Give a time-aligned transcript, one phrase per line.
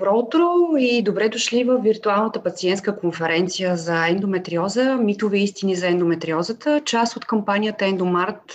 [0.00, 0.46] Добро утро
[0.78, 7.24] и добре дошли в виртуалната пациентска конференция за ендометриоза Митове истини за ендометриозата, част от
[7.24, 8.54] кампанията Ендомарт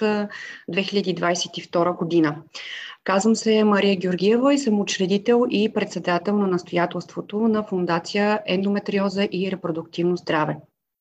[0.72, 2.36] 2022 година.
[3.03, 9.52] Казвам се Мария Георгиева и съм учредител и председател на настоятелството на Фундация Ендометриоза и
[9.52, 10.58] репродуктивно здраве.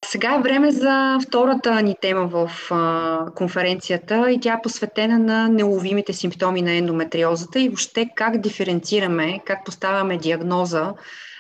[0.08, 5.48] Сега е време за втората ни тема в а, конференцията и тя е посветена на
[5.48, 10.92] неуловимите симптоми на ендометриозата и въобще как диференцираме, как поставяме диагноза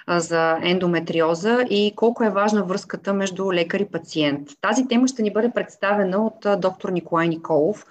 [0.06, 4.48] а, за ендометриоза и колко е важна връзката между лекар и пациент.
[4.60, 7.86] Тази тема ще ни бъде представена от а, доктор Николай Николов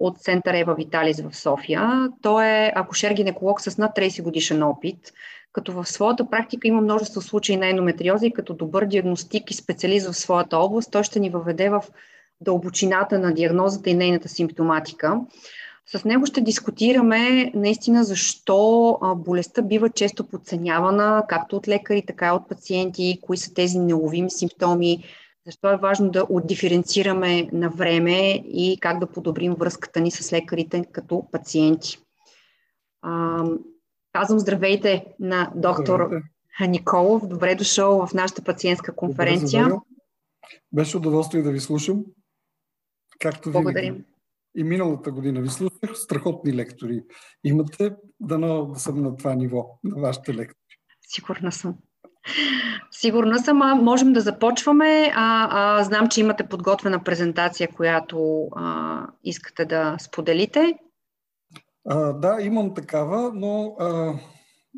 [0.00, 2.08] от Център Ева Виталис в София.
[2.22, 5.12] Той е акушер-гинеколог с над 30 годишен опит
[5.56, 10.06] като в своята практика има множество случаи на ендометриоза и като добър диагностик и специалист
[10.06, 11.82] в своята област, той ще ни въведе в
[12.40, 15.20] дълбочината на диагнозата и нейната симптоматика.
[15.86, 22.30] С него ще дискутираме наистина защо болестта бива често подценявана, както от лекари, така и
[22.30, 25.04] от пациенти, кои са тези неуловими симптоми,
[25.46, 30.84] защо е важно да отдиференцираме на време и как да подобрим връзката ни с лекарите
[30.92, 31.98] като пациенти.
[34.16, 36.26] Казвам здравейте на доктор здравейте.
[36.68, 37.26] Николов.
[37.28, 39.64] Добре дошъл в нашата пациентска конференция.
[39.64, 39.76] Добре,
[40.72, 42.04] Беше удоволствие да ви слушам.
[43.20, 43.92] Както Благодарим.
[43.94, 44.04] Винаги.
[44.56, 45.90] И миналата година ви слушах.
[45.94, 47.02] Страхотни лектори
[47.44, 47.94] имате.
[48.20, 50.78] Дано да съм на това ниво, на вашите лектори.
[51.08, 51.74] Сигурна съм.
[52.90, 55.12] Сигурна съм, а можем да започваме.
[55.14, 60.78] А, а, знам, че имате подготвена презентация, която а, искате да споделите.
[61.88, 64.14] А, да, имам такава, но а,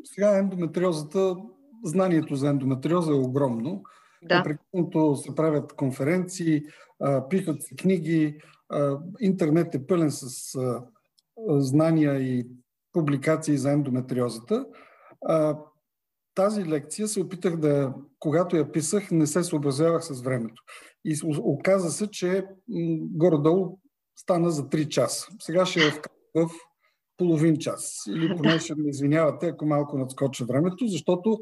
[0.05, 1.37] сега ендометриозата,
[1.85, 3.83] знанието за ендометриоза е огромно.
[4.23, 4.39] Да.
[4.39, 6.63] Непрекъснато се правят конференции,
[7.01, 10.83] а, пишат се книги, а, интернет е пълен с а,
[11.49, 12.47] знания и
[12.93, 14.67] публикации за ендометриозата.
[15.27, 15.59] А,
[16.35, 20.63] тази лекция се опитах да, когато я писах, не се съобразявах с времето.
[21.05, 22.47] И оказа се, че
[23.01, 23.79] горе-долу
[24.17, 25.29] стана за 3 часа.
[25.41, 25.93] Сега ще я
[26.35, 26.51] в
[27.19, 28.05] половин час.
[28.09, 31.39] Или поне ще ме извинявате, ако малко надскоча времето, защото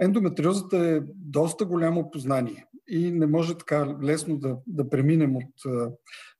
[0.00, 5.52] ендометриозата е доста голямо познание и не може така лесно да, да преминем от...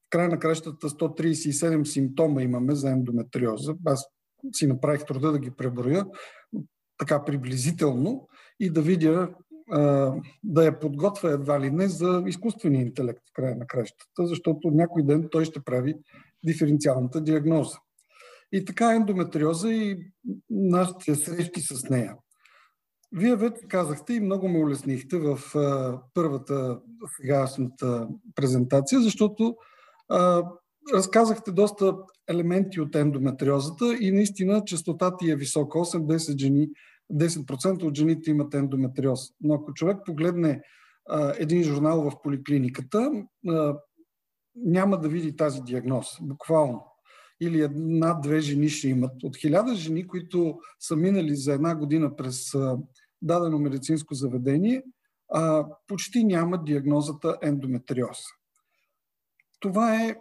[0.06, 3.74] В край на кращата 137 симптома имаме за ендометриоза.
[3.86, 4.06] Аз
[4.52, 6.06] си направих труда да ги преброя
[6.98, 8.28] така приблизително
[8.60, 9.28] и да видя
[10.44, 15.02] да я подготвя едва ли не за изкуствения интелект в края на кращата, защото някой
[15.02, 15.94] ден той ще прави
[16.44, 17.78] диференциалната диагноза.
[18.52, 20.12] И така ендометриоза и
[20.50, 22.16] нашите срещи с нея.
[23.12, 26.80] Вие вече казахте и много ме улеснихте в а, първата
[27.16, 29.56] сегашната презентация, защото
[30.08, 30.44] а,
[30.94, 31.96] разказахте доста
[32.28, 35.78] елементи от ендометриозата и наистина частотата е висока.
[35.78, 36.68] 8-10 жени,
[37.12, 39.20] 10% от жените имат ендометриоз.
[39.40, 40.62] Но ако човек погледне
[41.08, 43.10] а, един журнал в поликлиниката,
[43.48, 43.76] а,
[44.56, 46.06] няма да види тази диагноз.
[46.20, 46.87] Буквално
[47.40, 49.22] или една-две жени ще имат.
[49.22, 52.52] От хиляда жени, които са минали за една година през
[53.22, 54.82] дадено медицинско заведение,
[55.86, 58.18] почти няма диагнозата ендометриоз.
[59.60, 60.16] Това е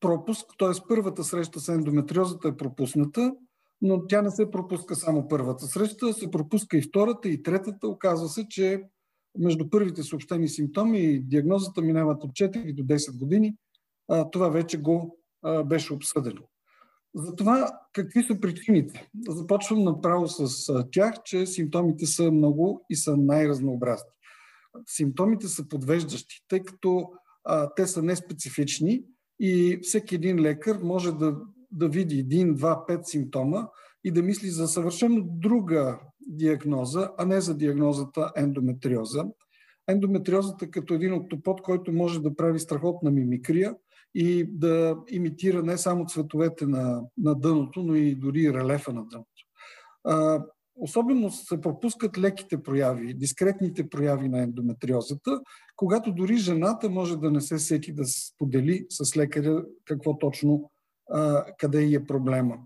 [0.00, 0.68] пропуск, т.е.
[0.88, 3.34] първата среща с ендометриозата е пропусната,
[3.82, 7.88] но тя не се пропуска само първата среща, се пропуска и втората, и третата.
[7.88, 8.82] Оказва се, че
[9.38, 13.56] между първите съобщени симптоми и диагнозата минават от 4 до 10 години.
[14.32, 15.18] Това вече го
[15.64, 16.40] беше обсъдено.
[17.14, 19.08] Затова какви са причините?
[19.28, 24.10] Започвам направо с тях, че симптомите са много и са най-разнообразни.
[24.86, 27.10] Симптомите са подвеждащи, тъй като
[27.44, 29.04] а, те са неспецифични
[29.40, 31.36] и всеки един лекар може да,
[31.70, 33.68] да види един, два, пет симптома
[34.04, 39.24] и да мисли за съвършено друга диагноза, а не за диагнозата ендометриоза.
[39.88, 43.74] Ендометриозата като един октопод, който може да прави страхотна мимикрия–
[44.14, 49.42] и да имитира не само цветовете на, на дъното, но и дори релефа на дъното.
[50.04, 50.44] А,
[50.76, 55.40] особено се пропускат леките прояви, дискретните прояви на ендометриозата,
[55.76, 60.70] когато дори жената може да не се сети да сподели с лекаря какво точно,
[61.10, 62.58] а, къде е проблема.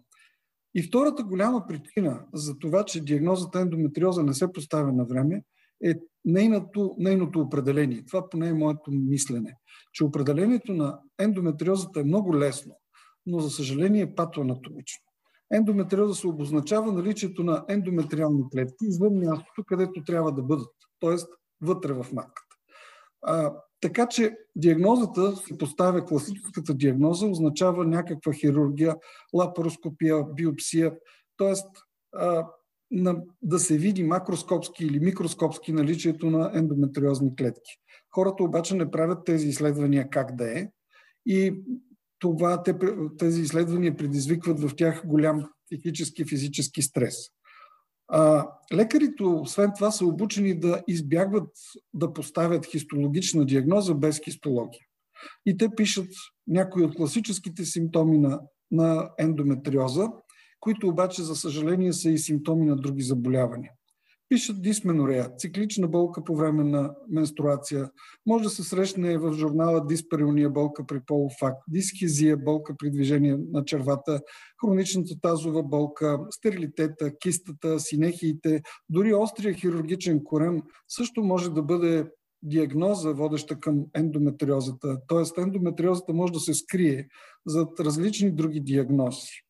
[0.74, 5.42] И втората голяма причина за това, че диагнозата ендометриоза не се поставя на време,
[5.84, 5.94] е
[6.24, 8.04] нейното, нейното определение.
[8.06, 9.56] Това поне е моето мислене,
[9.92, 12.76] че определението на ендометриозата е много лесно,
[13.26, 15.02] но за съжаление е патоанатомично.
[15.52, 21.16] Ендометриоза се обозначава наличието на ендометриални клетки извън мястото, където трябва да бъдат, т.е.
[21.60, 22.56] вътре в матката.
[23.22, 28.96] А, така че диагнозата се поставя, класическата диагноза означава някаква хирургия,
[29.34, 30.92] лапароскопия, биопсия,
[31.38, 31.54] т.е.
[32.90, 37.78] на, да се види макроскопски или микроскопски наличието на ендометриозни клетки.
[38.14, 40.68] Хората обаче не правят тези изследвания как да е
[41.26, 41.54] и
[42.18, 42.74] това, те,
[43.18, 47.16] тези изследвания предизвикват в тях голям психически, физически стрес.
[48.08, 51.48] А, лекарите, освен това, са обучени да избягват
[51.94, 54.80] да поставят хистологична диагноза без хистология.
[55.46, 56.08] И те пишат
[56.46, 58.40] някои от класическите симптоми на,
[58.70, 60.08] на ендометриоза,
[60.60, 63.72] които обаче, за съжаление, са и симптоми на други заболявания.
[64.28, 67.90] Пишат дисменорея, циклична болка по време на менструация.
[68.26, 73.64] Може да се срещне в журнала диспериония болка при полуфакт, дисхизия, болка при движение на
[73.64, 74.20] червата,
[74.64, 82.06] хроничната тазова болка, стерилитета, кистата, синехиите, дори острия хирургичен корем също може да бъде
[82.42, 84.98] диагноза, водеща към ендометриозата.
[85.06, 87.08] Тоест ендометриозата може да се скрие
[87.46, 89.45] зад различни други диагнози.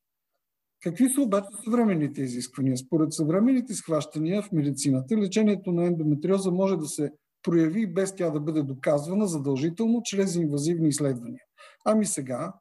[0.86, 2.76] Какви са обаче съвременните изисквания?
[2.76, 7.12] Според съвременните схващания в медицината, лечението на ендометриоза може да се
[7.42, 11.42] прояви без тя да бъде доказвана задължително чрез инвазивни изследвания.
[11.84, 12.52] Ами сега,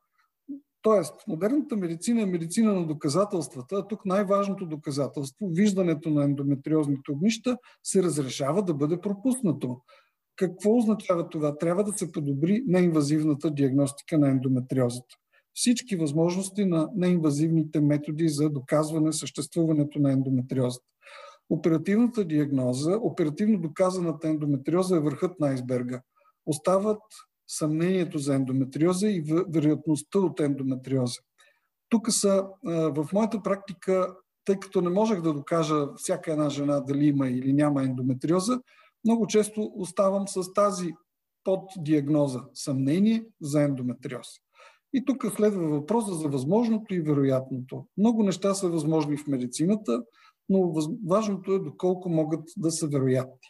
[0.81, 7.57] Тоест, модерната медицина е медицина на доказателствата, а тук най-важното доказателство, виждането на ендометриозните огнища,
[7.83, 9.81] се разрешава да бъде пропуснато.
[10.35, 11.57] Какво означава това?
[11.57, 15.15] Трябва да се подобри неинвазивната диагностика на ендометриозата
[15.55, 20.85] всички възможности на неинвазивните методи за доказване съществуването на ендометриозата.
[21.49, 26.01] Оперативната диагноза, оперативно доказаната ендометриоза е върхът на айсберга.
[26.45, 27.01] Остават
[27.47, 31.19] съмнението за ендометриоза и вероятността от ендометриоза.
[31.89, 34.15] Тук са, в моята практика,
[34.45, 38.59] тъй като не можех да докажа всяка една жена дали има или няма ендометриоза,
[39.05, 40.93] много често оставам с тази
[41.43, 44.27] поддиагноза съмнение за ендометриоз.
[44.97, 47.85] И тук следва въпроса за възможното и вероятното.
[47.97, 50.03] Много неща са възможни в медицината,
[50.49, 50.73] но
[51.07, 53.47] важното е доколко могат да са вероятни.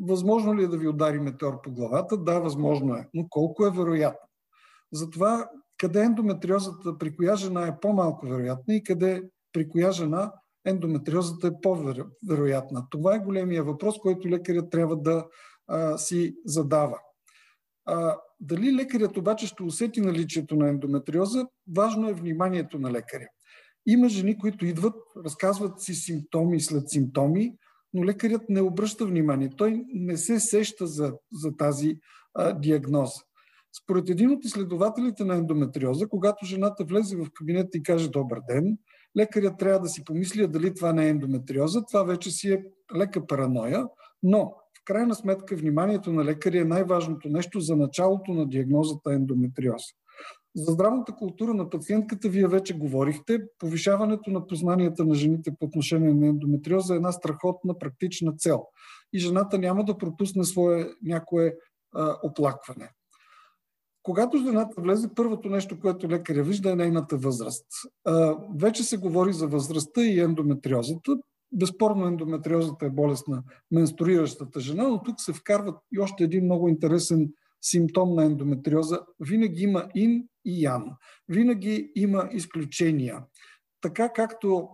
[0.00, 2.16] Възможно ли е да ви удари метеор по главата?
[2.16, 3.08] Да, възможно е.
[3.14, 4.28] Но колко е вероятно?
[4.92, 9.22] Затова къде ендометриозата при коя жена е по-малко вероятна и къде
[9.52, 10.32] при коя жена
[10.64, 12.86] ендометриозата е по-вероятна?
[12.90, 15.26] Това е големия въпрос, който лекарят трябва да
[15.66, 16.98] а, си задава.
[17.90, 21.46] А, дали лекарят обаче ще усети наличието на ендометриоза,
[21.76, 23.28] важно е вниманието на лекаря.
[23.86, 24.94] Има жени, които идват,
[25.24, 27.54] разказват си симптоми след симптоми,
[27.94, 29.50] но лекарят не обръща внимание.
[29.56, 31.98] Той не се сеща за, за тази
[32.34, 33.20] а, диагноза.
[33.82, 38.78] Според един от изследователите на ендометриоза, когато жената влезе в кабинета и каже добър ден,
[39.18, 41.84] лекарят трябва да си помисли дали това не е ендометриоза.
[41.84, 42.64] Това вече си е
[42.96, 43.86] лека параноя,
[44.22, 44.54] но
[44.88, 49.82] крайна сметка вниманието на лекаря е най-важното нещо за началото на диагнозата ендометриоз.
[50.56, 53.40] За здравната култура на пациентката вие вече говорихте.
[53.58, 58.64] Повишаването на познанията на жените по отношение на ендометриоза е една страхотна практична цел.
[59.12, 61.54] И жената няма да пропусне свое някое
[61.94, 62.90] а, оплакване.
[64.02, 67.66] Когато жената влезе, първото нещо, което лекаря вижда е нейната възраст.
[68.04, 71.16] А, вече се говори за възрастта и ендометриозата.
[71.52, 76.68] Безспорно ендометриозата е болест на менструиращата жена, но тук се вкарват и още един много
[76.68, 79.00] интересен симптом на ендометриоза.
[79.20, 80.84] Винаги има ин и ян.
[81.28, 83.24] Винаги има изключения.
[83.80, 84.68] Така както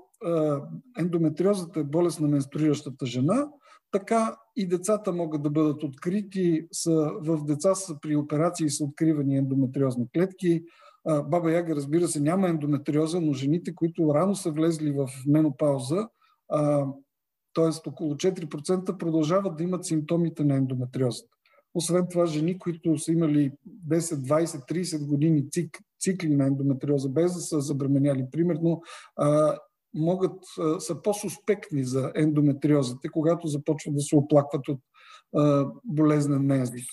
[0.98, 3.48] ендометриозата е болест на менструиращата жена,
[3.90, 6.66] така и децата могат да бъдат открити.
[6.72, 10.62] Са, в деца са при операции са откривани ендометриозни клетки.
[11.06, 16.08] Баба Яга, разбира се, няма ендометриоза, но жените, които рано са влезли в менопауза,
[17.54, 17.88] т.е.
[17.88, 21.28] около 4% продължават да имат симптомите на ендометриозата.
[21.74, 23.52] Освен това, жени, които са имали
[23.88, 28.82] 10, 20, 30 години цик, цикли на ендометриоза, без да са забременяли, примерно,
[29.94, 30.38] могат,
[30.78, 34.80] са по-суспектни за ендометриозата, когато започват да се оплакват от
[35.36, 36.86] а, болезнен мензис.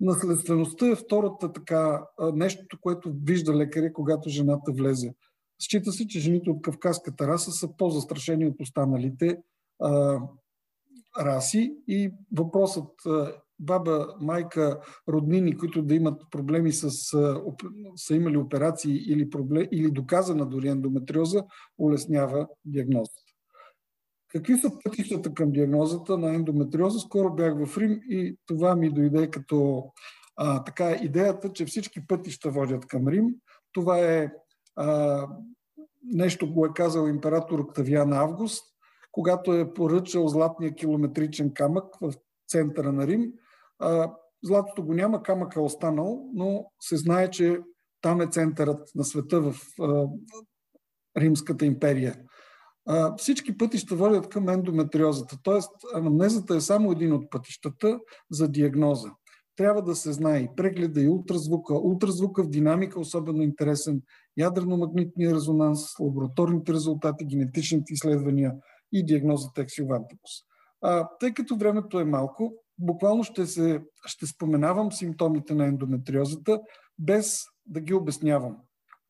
[0.00, 5.14] Наследствеността е втората така, нещото, което вижда лекаря, когато жената влезе
[5.58, 9.38] Счита се, че жените от кавказската раса са по-застрашени от останалите
[9.82, 10.20] а,
[11.20, 17.42] раси и въпросът а, баба, майка, роднини, които да имат проблеми с, а,
[17.96, 21.44] са имали операции или, проблем, или доказана дори ендометриоза,
[21.78, 23.22] улеснява диагнозата.
[24.28, 26.98] Какви са пътищата към диагнозата на ендометриоза?
[26.98, 29.84] Скоро бях в Рим и това ми дойде като
[30.36, 33.26] а, така идеята, че всички пътища водят към Рим.
[33.72, 34.32] Това е
[34.76, 35.26] а,
[36.04, 38.64] нещо го е казал император Октавиан Август,
[39.12, 42.14] когато е поръчал златния километричен камък в
[42.48, 43.32] центъра на Рим.
[43.78, 44.12] А,
[44.44, 47.60] златото го няма, камък е останал, но се знае, че
[48.00, 50.06] там е центърът на света в а,
[51.18, 52.16] Римската империя.
[52.86, 55.58] А, всички пътища водят към ендометриозата, т.е.
[55.98, 59.10] анамнезата е само един от пътищата за диагноза.
[59.56, 61.74] Трябва да се знае и прегледа, и ултразвука.
[61.74, 64.02] Ултразвука в динамика особено интересен,
[64.36, 68.52] ядрено-магнитния резонанс, лабораторните резултати, генетичните изследвания
[68.92, 70.30] и диагнозата ексилвантипус.
[70.80, 76.60] А, тъй като времето е малко, буквално ще, се, ще споменавам симптомите на ендометриозата,
[76.98, 78.56] без да ги обяснявам.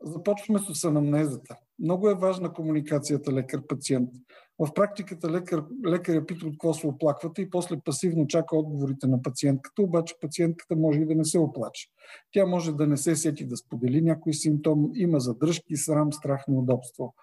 [0.03, 1.57] Започваме с анамнезата.
[1.79, 4.11] Много е важна комуникацията лекар-пациент.
[4.58, 9.22] В практиката лекар, лекаря пита от какво се оплаквате и после пасивно чака отговорите на
[9.22, 11.88] пациентката, обаче пациентката може и да не се оплаче.
[12.32, 17.14] Тя може да не се сети да сподели някой симптом, има задръжки, срам, страх, неудобство.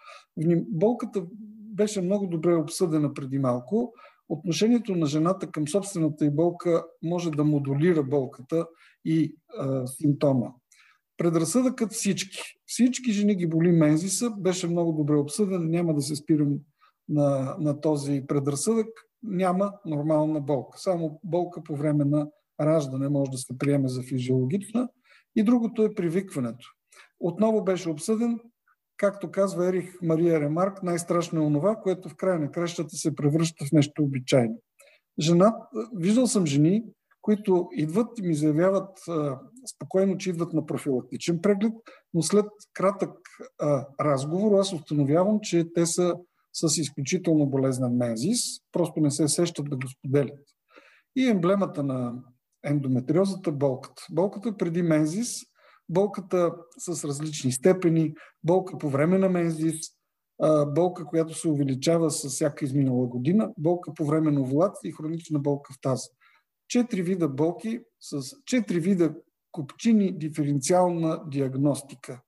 [0.68, 1.24] Болката
[1.74, 3.94] беше много добре обсъдена преди малко.
[4.30, 8.68] Отношението на жената към собствената и болка може да модулира болката
[9.06, 10.48] и а, симптома.
[11.18, 12.40] Предразсъдъкът всички.
[12.66, 16.60] Всички жени ги боли мензиса, беше много добре обсъден, няма да се спирам
[17.10, 18.88] на, на този предразсъдък.
[19.24, 20.80] Няма нормална болка.
[20.80, 22.28] Само болка по време на
[22.62, 24.90] раждане може да се приеме за физиологична.
[25.36, 26.66] И другото е привикването.
[27.20, 28.40] Отново беше обсъден,
[28.98, 33.66] както казва Ерих Мария Ремарк, най-страшно е онова, което в края на кращата се превръща
[33.66, 34.56] в нещо обичайно.
[35.20, 35.56] Жена,
[35.96, 36.84] виждал съм жени,
[37.22, 39.40] които идват и ми заявяват а,
[39.76, 41.74] спокойно, че идват на профилактичен преглед,
[42.14, 43.12] но след кратък
[43.60, 46.16] а, разговор аз установявам, че те са
[46.54, 48.40] с изключително болезнен мензис,
[48.72, 50.40] просто не се сещат да го споделят.
[51.16, 52.14] И емблемата на
[52.66, 54.04] ендометриозата– болката.
[54.12, 55.40] Болката преди мензис,
[55.90, 59.76] болката с различни степени, болка по време на мензис,
[60.68, 65.40] болка, която се увеличава с всяка изминала година, болка по време на овулация и хронична
[65.40, 66.10] болка в таза
[66.68, 69.16] четири вида болки с четири вида
[69.52, 72.22] копчини диференциална диагностика.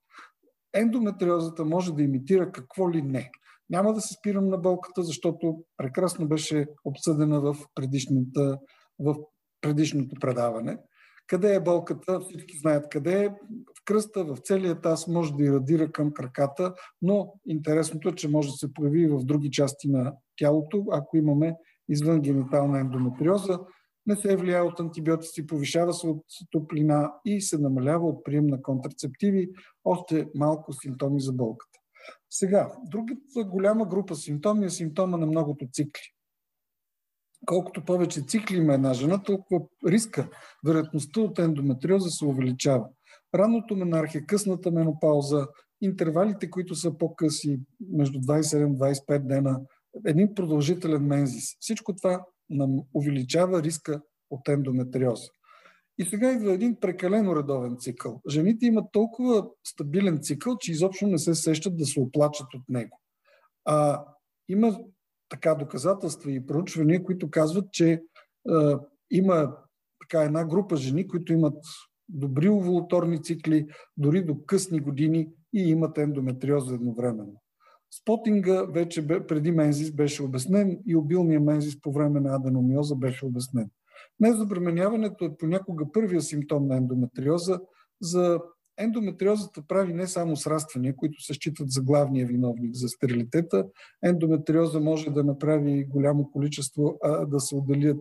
[0.74, 3.32] Ендометриозата може да имитира какво ли не.
[3.70, 7.56] Няма да се спирам на болката, защото прекрасно беше обсъдена в,
[9.00, 9.16] в
[9.62, 10.78] предишното предаване.
[11.28, 12.20] Къде е болката?
[12.20, 13.30] Всички знаят къде е.
[13.30, 18.50] В кръста, в целия таз може да ирадира към краката, но интересното е, че може
[18.50, 21.56] да се появи и в други части на тялото, ако имаме
[21.90, 23.60] извън генитална ендометриоза
[24.08, 28.62] не се влияе от антибиотици, повишава се от топлина и се намалява от прием на
[28.62, 29.50] контрацептиви,
[29.86, 31.75] още малко симптоми за болката.
[32.38, 36.02] Сега, другата голяма група симптоми е симптома на многото цикли.
[37.46, 40.30] Колкото повече цикли има една жена, толкова риска,
[40.68, 42.86] вероятността от ендометриоза се увеличава.
[43.36, 45.48] Ранното менархия, късната менопауза,
[45.82, 47.60] интервалите, които са по-къси,
[47.92, 49.62] между 27-25 дена,
[50.06, 51.58] един продължителен мензис.
[51.60, 55.30] Всичко това нам увеличава риска от ендометриоза.
[55.98, 58.22] И сега идва един прекалено редовен цикъл.
[58.30, 63.00] Жените имат толкова стабилен цикъл, че изобщо не се сещат да се оплачат от него.
[63.66, 64.06] А,
[64.50, 64.80] има
[65.30, 68.04] така доказателства и проучвания, които казват, че
[68.50, 68.80] а,
[69.12, 69.58] има
[70.02, 71.58] така една група жени, които имат
[72.10, 77.42] добри овулаторни цикли, дори до късни години и имат ендометриоза едновременно.
[78.02, 83.70] Спотинга вече преди мензис беше обяснен и обилния мензис по време на аденомиоза беше обяснен.
[84.20, 87.60] Незабременяването е понякога първия симптом на ендометриоза.
[88.02, 88.40] За
[88.78, 93.66] ендометриозата прави не само сраствания, които се считат за главния виновник за стерилитета.
[94.04, 97.98] Ендометриоза може да направи голямо количество, а, да се отделят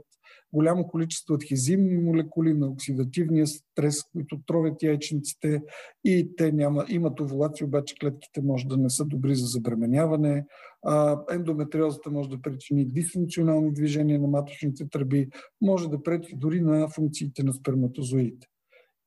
[0.54, 5.62] голямо количество адхезивни молекули на оксидативния стрес, които тровят яйчниците
[6.04, 10.46] и те няма, имат овулация, обаче клетките може да не са добри за забременяване.
[10.86, 15.28] А, ендометриозата може да причини дисфункционални движения на маточните тръби,
[15.62, 18.46] може да пречи дори на функциите на сперматозоидите.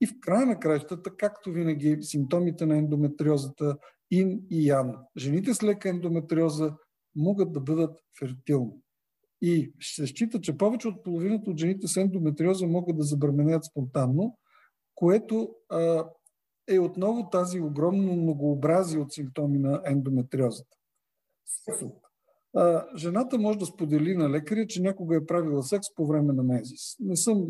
[0.02, 3.78] И в края на краищата, както винаги, симптомите на ендометриозата
[4.12, 4.94] ин и ян.
[5.18, 6.74] Жените с лека ендометриоза
[7.16, 8.74] могат да бъдат фертилни.
[9.42, 14.38] И се счита, че повече от половината от жените с ендометриоза могат да забременеят спонтанно,
[14.96, 16.06] което а,
[16.68, 20.78] е отново тази огромно многообразие от симптоми на ендометриозата.
[22.56, 26.44] А, жената може да сподели на лекаря, че някога е правила секс по време на
[26.44, 26.96] мезис.
[27.00, 27.48] Не съм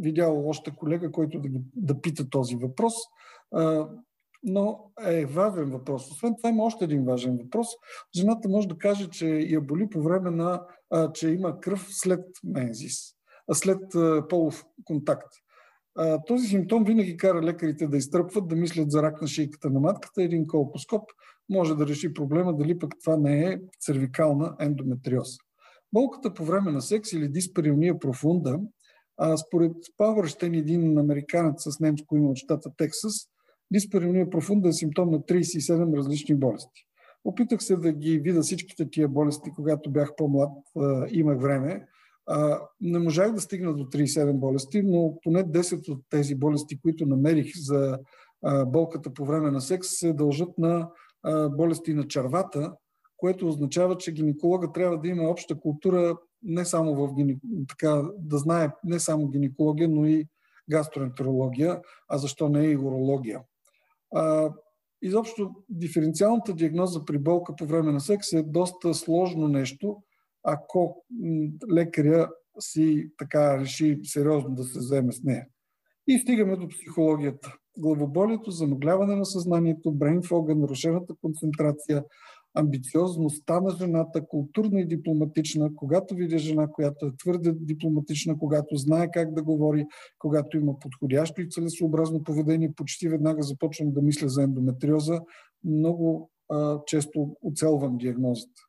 [0.00, 2.94] видял още колега, който да, да пита този въпрос.
[3.50, 3.88] А,
[4.42, 6.10] но е важен въпрос.
[6.10, 7.66] Освен това има още един важен въпрос.
[8.16, 12.24] Жената може да каже, че я боли по време на, а, че има кръв след
[12.44, 12.98] мензис,
[13.48, 15.32] а след а, полов контакт.
[15.94, 19.80] А, този симптом винаги кара лекарите да изтръпват, да мислят за рак на шийката на
[19.80, 20.22] матката.
[20.22, 21.02] Един колпоскоп
[21.50, 25.36] може да реши проблема дали пък това не е цервикална ендометриоза.
[25.92, 28.60] Болката по време на секс или диспериония профунда,
[29.16, 33.14] а, според Павърщен, един американец с немско име от щата Тексас,
[33.72, 36.86] Дисперония профунда е симптом на 37 различни болести.
[37.24, 40.50] Опитах се да ги видя всичките тия болести, когато бях по-млад,
[41.10, 41.86] имах време.
[42.80, 47.56] Не можах да стигна до 37 болести, но поне 10 от тези болести, които намерих
[47.56, 47.98] за
[48.66, 50.88] болката по време на секс, се дължат на
[51.56, 52.72] болести на червата,
[53.16, 57.14] което означава, че гинеколога трябва да има обща култура не само в
[57.68, 60.26] така, да знае не само гинекология, но и
[60.70, 63.40] гастроентерология, а защо не и урология.
[64.14, 64.50] А,
[65.02, 70.02] изобщо диференциалната диагноза при болка по време на секс е доста сложно нещо,
[70.42, 71.04] ако
[71.72, 72.28] лекаря
[72.58, 75.46] си така реши сериозно да се вземе с нея.
[76.06, 77.54] И стигаме до психологията.
[77.78, 82.04] Главоболието, замъгляване на съзнанието, брейнфога, нарушената концентрация,
[82.54, 89.10] амбициозността на жената, културна и дипломатична, когато видя жена, която е твърде дипломатична, когато знае
[89.10, 89.86] как да говори,
[90.18, 95.20] когато има подходящо и целесообразно поведение, почти веднага започвам да мисля за ендометриоза.
[95.64, 98.62] Много а, често оцелвам диагнозата.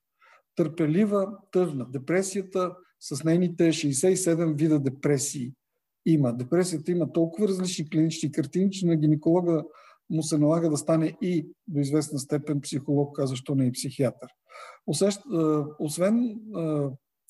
[0.56, 1.86] Търпелива, тъжна.
[1.90, 5.54] Депресията с нейните 67 вида депресии
[6.06, 6.34] има.
[6.34, 9.64] Депресията има толкова различни клинични картини, че на гинеколога
[10.10, 14.30] му се налага да стане и до известна степен психолог, а защо не и психиатър.
[15.80, 16.40] Освен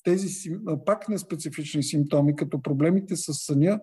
[0.04, 3.80] тези пак неспецифични симптоми, като проблемите с съня,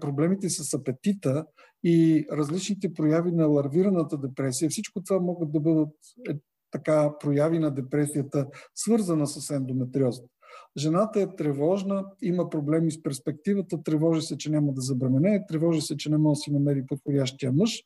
[0.00, 1.46] проблемите с апетита
[1.84, 5.88] и различните прояви на ларвираната депресия, всичко това могат да бъдат
[6.30, 6.34] е,
[6.70, 10.28] така прояви на депресията, свързана с ендометриозата.
[10.76, 15.96] Жената е тревожна, има проблеми с перспективата, тревожи се, че няма да забремене, тревожи се,
[15.96, 17.82] че не може да си намери подходящия мъж,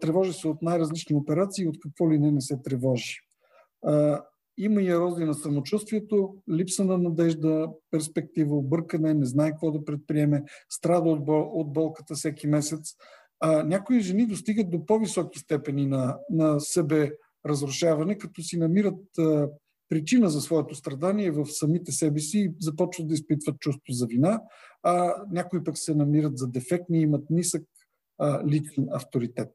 [0.00, 3.20] тревожи се от най-различни операции, от какво ли не не се тревожи.
[4.58, 10.44] Има и ерозия на самочувствието, липса на надежда, перспектива, объркане, не знае какво да предприеме,
[10.68, 12.94] страда от, от болката всеки месец.
[13.40, 17.12] А, някои жени достигат до по-високи степени на, на себе
[17.46, 19.48] разрушаване, като си намират а,
[19.88, 24.42] причина за своето страдание в самите себе си и започват да изпитват чувство за вина,
[24.82, 27.62] а някои пък се намират за дефектни и имат нисък
[28.18, 29.48] а, личен авторитет.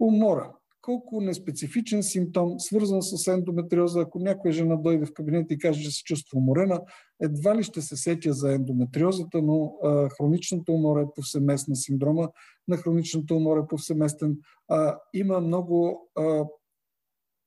[0.00, 0.52] Умора.
[0.82, 5.90] Колко неспецифичен симптом, свързан с ендометриоза, ако някоя жена дойде в кабинета и каже, че
[5.90, 6.80] се чувства уморена,
[7.20, 12.30] едва ли ще се сетя за ендометриозата, но а, хроничната умора е повсеместна, синдрома
[12.68, 14.36] на хроничната умора е повсеместен.
[14.68, 16.44] А, има много а,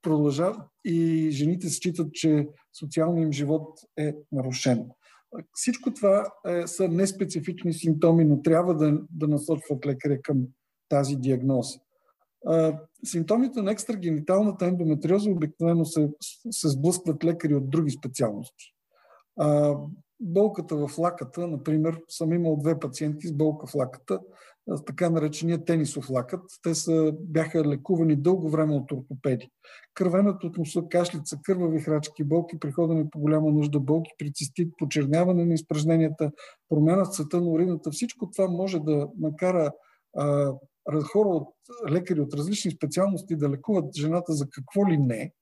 [0.01, 2.47] продължават и жените считат, че
[2.79, 4.89] социалният им живот е нарушен.
[5.53, 10.47] Всичко това е, са неспецифични симптоми, но трябва да, да насочват лекаря към
[10.89, 11.79] тази диагноза.
[13.05, 16.10] Симптомите на екстрагениталната ендометриоза обикновено се,
[16.51, 18.73] се сблъскват лекари от други специалности.
[19.39, 19.75] А,
[20.19, 24.19] болката в лаката, например, съм имал две пациенти с болка в лаката,
[24.86, 26.41] така наречения тенисов лакът.
[26.63, 29.49] Те са, бяха лекувани дълго време от ортопеди.
[29.93, 34.73] Кървенето от носа, кашлица, кървави храчки, болки при ходене по голяма нужда, болки при цистит,
[34.77, 36.32] почерняване на изпражненията,
[36.69, 37.91] промяна в цвета на урината.
[37.91, 39.71] Всичко това може да накара
[40.17, 40.53] а,
[41.13, 41.53] хора от
[41.89, 45.34] лекари от различни специалности да лекуват жената за какво ли не,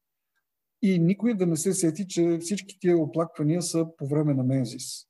[0.81, 5.07] и никой да не се сети, че всички тия оплаквания са по време на мензис.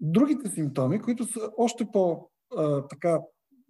[0.00, 2.30] Другите симптоми, които са още по
[2.90, 3.20] така,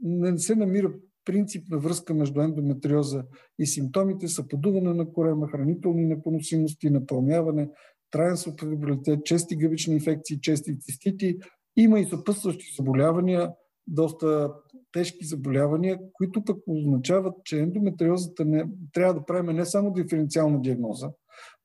[0.03, 0.93] не се намира
[1.25, 3.25] принципна връзка между ендометриоза
[3.59, 7.69] и симптомите са подуване на корема, хранителни непоносимости, напълняване,
[8.11, 11.39] траен субфибрилитет, чести гъбични инфекции, чести цистити.
[11.77, 13.51] Има и съпътстващи заболявания,
[13.87, 14.53] доста
[14.93, 21.11] тежки заболявания, които пък означават, че ендометриозата не, трябва да правим не само диференциална диагноза,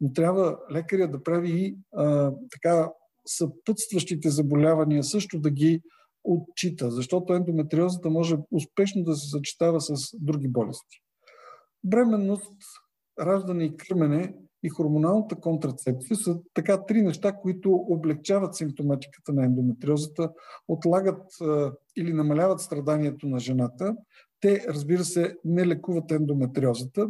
[0.01, 2.91] но трябва лекаря да прави и а, така
[3.25, 5.81] съпътстващите заболявания също да ги
[6.23, 11.03] отчита, защото ендометриозата може успешно да се съчетава с други болести.
[11.83, 12.53] Бременност,
[13.21, 14.33] раждане и кърмене
[14.63, 20.31] и хормоналната контрацепция са така три неща, които облегчават симптоматиката на ендометриозата,
[20.67, 23.95] отлагат а, или намаляват страданието на жената.
[24.39, 27.07] Те, разбира се, не лекуват ендометриозата,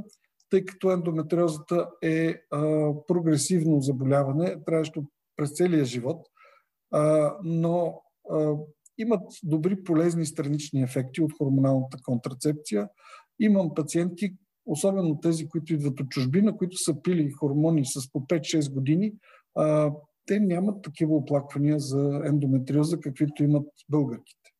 [0.50, 5.04] тъй като ендометриозата е а, прогресивно заболяване, трябващо
[5.36, 6.28] през целия живот,
[6.92, 8.02] а, но
[8.98, 12.90] имат добри полезни странични ефекти от хормоналната контрацепция.
[13.40, 18.74] Имам пациенти, особено тези, които идват от чужбина, които са пили хормони с по 5-6
[18.74, 19.14] години,
[19.56, 19.92] а,
[20.26, 24.52] те нямат такива оплаквания за ендометриоза, каквито имат българките,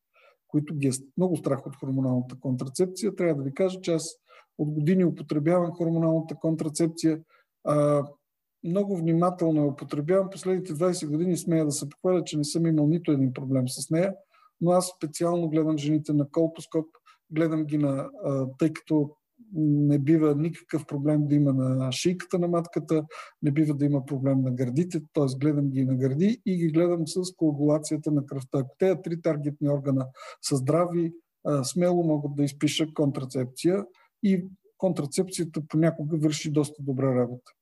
[0.48, 3.14] които ги е много страх от хормоналната контрацепция.
[3.14, 4.16] Трябва да ви кажа, че аз
[4.58, 7.20] от години употребявам хормоналната контрацепция.
[7.64, 8.04] А,
[8.64, 10.30] много внимателно я употребявам.
[10.30, 13.90] Последните 20 години смея да се похваля, че не съм имал нито един проблем с
[13.90, 14.14] нея,
[14.60, 16.86] но аз специално гледам жените на колпоскоп,
[17.30, 18.10] гледам ги на,
[18.58, 19.10] тъй като
[19.56, 23.04] не бива никакъв проблем да има на шийката на матката,
[23.42, 25.38] не бива да има проблем на гърдите, т.е.
[25.38, 28.58] гледам ги на гърди и ги гледам с коагулацията на кръвта.
[28.58, 30.06] Ако тези три таргетни органа
[30.42, 31.12] са здрави,
[31.62, 33.84] смело могат да изпишат контрацепция
[34.22, 34.44] и
[34.78, 37.52] контрацепцията понякога върши доста добра работа.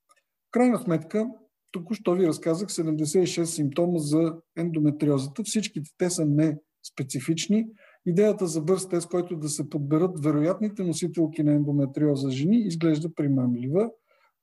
[0.48, 1.30] В крайна сметка,
[1.70, 5.42] току-що ви разказах 76 симптома за ендометриозата.
[5.44, 6.58] Всичките те са не
[6.92, 7.66] специфични.
[8.06, 13.90] Идеята за бърз тест, който да се подберат вероятните носителки на ендометриоза жени, изглежда примамлива.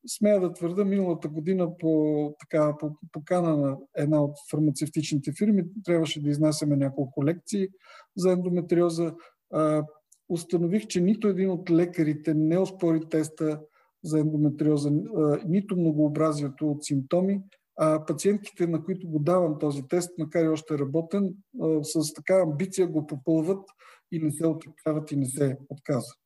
[0.06, 6.22] Смея да твърда, миналата година по, така, по покана на една от фармацевтичните фирми трябваше
[6.22, 7.68] да изнасяме няколко лекции
[8.16, 9.14] за ендометриоза.
[9.52, 9.84] А,
[10.28, 13.60] установих, че нито един от лекарите не оспори теста
[14.04, 17.40] за ендометриоза, а, нито многообразието от симптоми,
[17.82, 21.34] а пациентките, на които го давам този тест, макар и още работен,
[21.82, 23.64] с така амбиция го попълват
[24.12, 26.18] и не се отказват и не се отказват.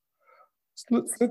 [0.76, 1.30] След, след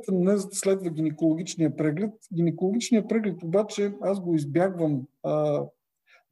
[0.51, 2.11] следва гинекологичния преглед.
[2.33, 5.63] Гинекологичният преглед обаче аз го избягвам, а,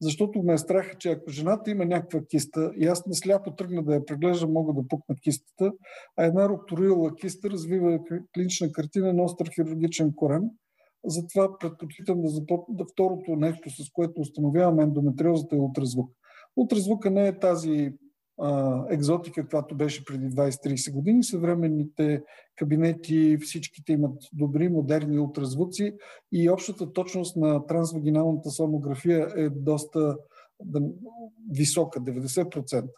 [0.01, 3.83] защото ме е страх, че ако жената има някаква киста и аз не сляпо тръгна
[3.83, 5.73] да я преглеждам, мога да пукна кистата,
[6.17, 7.99] а една рупторила киста развива
[8.33, 10.49] клинична картина на остър хирургичен корен–
[11.05, 16.11] затова предпочитам да започна второто нещо, с което установяваме ендометриозата е ултразвук.
[16.55, 17.93] Ултразвука не е тази
[18.39, 21.23] а, екзотика, каквато беше преди 20-30 години.
[21.23, 22.23] Съвременните
[22.55, 25.95] кабинети, всичките имат добри, модерни ултразвуци
[26.31, 30.17] и общата точност на трансвагиналната сомография е доста
[30.63, 30.81] да,
[31.51, 32.89] висока, 90%.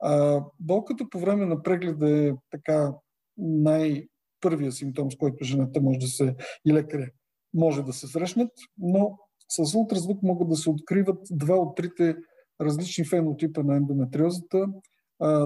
[0.00, 2.94] А, болката по време на прегледа е така
[3.36, 6.34] най-първия симптом, с който жената може да се
[6.66, 7.10] и лекаря
[7.54, 12.16] може да се срещнат, но с ултразвук могат да се откриват два от трите
[12.60, 14.66] различни фенотипа на ендометриозата,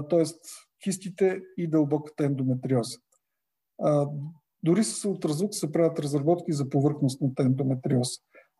[0.09, 0.23] т.е.
[0.83, 2.97] кистите и дълбоката ендометриоза.
[3.81, 4.07] А,
[4.63, 8.11] дори с ултразвук се правят разработки за повърхностната ендометриоза.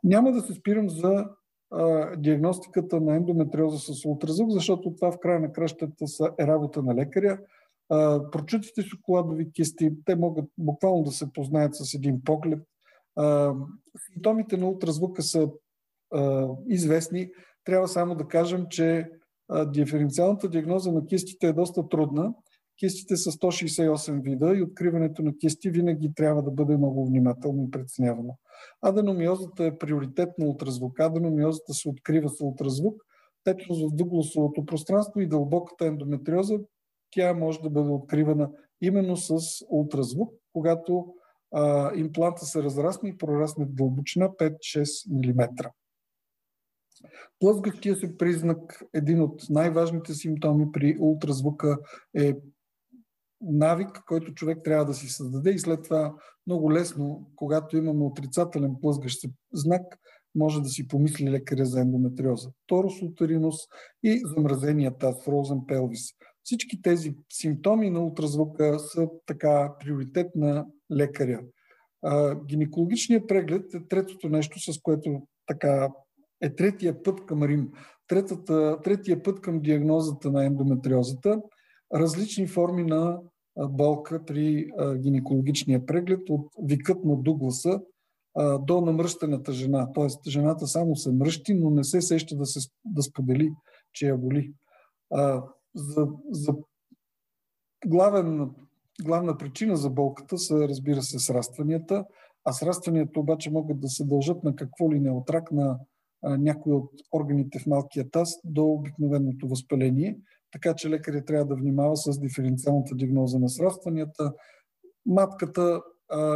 [0.03, 1.25] Няма да се спирам за
[1.71, 6.05] а, диагностиката на ендометриоза с ултразвук, защото това в края на кращата
[6.39, 7.39] е работа на лекаря.
[8.31, 12.59] Прочутите шоколадови кисти, те могат буквално да се познаят с един поглед–
[14.05, 15.49] Симптомите на ултразвука са
[16.67, 17.31] известни.
[17.63, 19.09] Трябва само да кажем, че
[19.65, 22.33] диференциалната диагноза на кистите е доста трудна.
[22.79, 27.71] Кистите са 168 вида и откриването на кисти винаги трябва да бъде много внимателно и
[27.71, 28.37] преценявано.
[28.81, 30.99] Аденомиозата е приоритет на ултразвук.
[30.99, 33.03] Аденомиозата се открива с ултразвук.
[33.43, 36.59] Течност в дуглосовото пространство и дълбоката ендометриоза,
[37.11, 38.49] тя може да бъде откривана
[38.81, 41.13] именно с ултразвук, когато
[41.51, 45.71] а, импланта се разрасне и прорасне в дълбочина 5-6 мм.
[47.39, 51.77] Плъзгащия се признак, един от най-важните симптоми при ултразвука
[52.17, 52.33] е
[53.41, 56.15] навик, който човек трябва да си създаде и след това
[56.47, 59.81] много лесно, когато имаме отрицателен плъзгащ знак,
[60.35, 62.51] може да си помисли лекаря за ендометриоза.
[62.67, 63.55] Торос утеринус
[64.03, 66.01] и замразения таз, фрозен пелвис.
[66.49, 71.41] Всички тези симптоми на ултразвука са така приоритет на лекаря.
[72.45, 75.89] Гинекологичният преглед е третото нещо, с което така
[76.41, 77.69] е третия път към Рим.
[78.07, 81.41] Третата, третия път към диагнозата на ендометриозата.
[81.93, 83.19] Различни форми на
[83.69, 87.81] болка при гинекологичния преглед от викът на Дугласа
[88.59, 89.91] до намръщената жена.
[89.93, 93.51] Тоест, жената само се мръщи, но не се сеща да, се, да сподели,
[93.93, 94.53] че я боли.
[95.79, 96.53] А, за, за
[97.85, 98.49] главен
[99.03, 102.05] главна причина за болката са, разбира се, срастванията,
[102.45, 105.79] а срастванията обаче могат да се дължат на какво ли не от рак на
[106.23, 110.19] някои от органите в малкия таз до обикновеното възпаление,
[110.51, 114.33] така че лекарят трябва да внимава с диференциалната диагноза на срастванията.
[115.05, 115.81] Матката,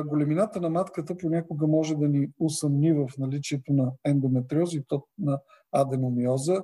[0.05, 5.39] големината на матката понякога може да ни усъмни в наличието на ендометриоз и то на
[5.71, 6.61] аденомиоза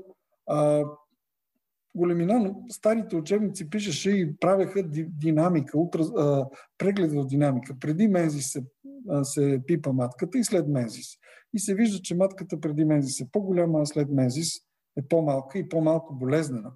[2.00, 7.76] големина, но старите учебници пишеше и правеха динамика, утра, а, преглед в динамика.
[7.80, 8.64] Преди мензис се,
[9.10, 11.08] а, се пипа матката и след мензис.
[11.54, 14.54] И се вижда, че матката преди мензис е по-голяма, а след мензис
[14.98, 16.72] е по-малка и по-малко болезнена.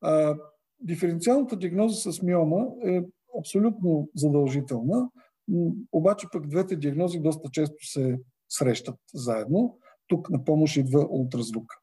[0.00, 0.36] А,
[0.80, 3.02] диференциалната диагноза с миома е
[3.38, 5.08] абсолютно задължителна,
[5.92, 9.78] обаче пък двете диагнози доста често се срещат заедно.
[10.06, 11.79] Тук на помощ идва ултразвука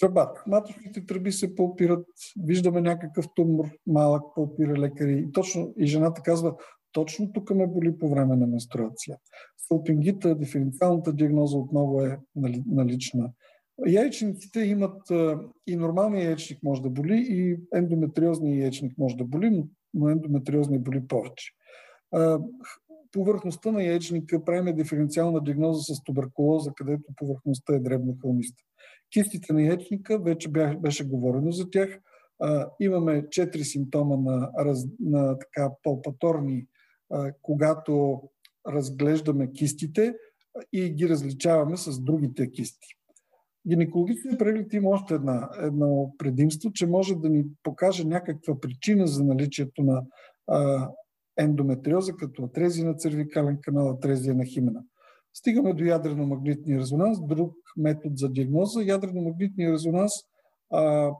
[0.00, 0.44] тръбата.
[0.46, 2.06] Маточните тръби се пълпират,
[2.42, 5.18] виждаме някакъв тумор, малък, пълпира лекари.
[5.28, 6.54] И, точно, и жената казва,
[6.92, 9.16] точно тук ме боли по време на менструация.
[9.68, 13.30] Салпингита, диференциалната диагноза отново е нали, налична.
[13.86, 15.00] Яйчниците имат
[15.66, 21.06] и нормалния яйчник може да боли, и ендометриозния яйчник може да боли, но ендометриозния боли
[21.08, 21.52] повече.
[23.12, 28.62] повърхността на яйчника правим диференциална диагноза с туберкулоза, където повърхността е дребно хълмиста.
[29.12, 30.48] Кистите на яйчника, вече
[30.80, 31.98] беше говорено за тях.
[32.80, 36.66] Имаме четири симптома на, раз, на така палпаторни,
[37.42, 38.22] когато
[38.68, 40.14] разглеждаме кистите
[40.72, 42.88] и ги различаваме с другите кисти.
[43.68, 49.24] Гинекологичният преглед има още една, едно предимство, че може да ни покаже някаква причина за
[49.24, 50.02] наличието на
[50.46, 50.90] а,
[51.36, 54.82] ендометриоза, като атрезия на цервикален канал, атрезия на химена.
[55.34, 58.80] Стигаме до ядрено-магнитния резонанс, друг метод за диагноза.
[58.80, 60.12] Ядрено-магнитния резонанс
[60.70, 61.10] а,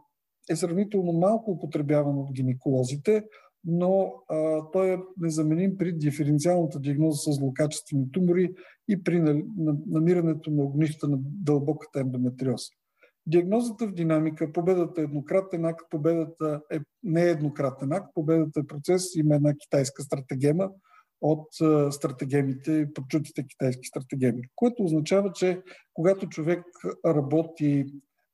[0.51, 3.25] е сравнително малко употребяван от гинеколозите,
[3.65, 8.55] но а, той е незаменим при диференциалната диагноза с злокачествени тумори
[8.89, 9.21] и при
[9.87, 12.67] намирането на огнища на дълбоката ендометриоза.
[13.27, 18.67] Диагнозата в динамика, победата е еднократен акт, победата е не е еднократен акт, победата е
[18.67, 20.71] процес, има една китайска стратегема
[21.23, 21.49] от
[21.93, 25.63] стратегемите, прочутите китайски стратегеми, което означава, че
[25.95, 26.65] когато човек
[27.07, 27.87] работи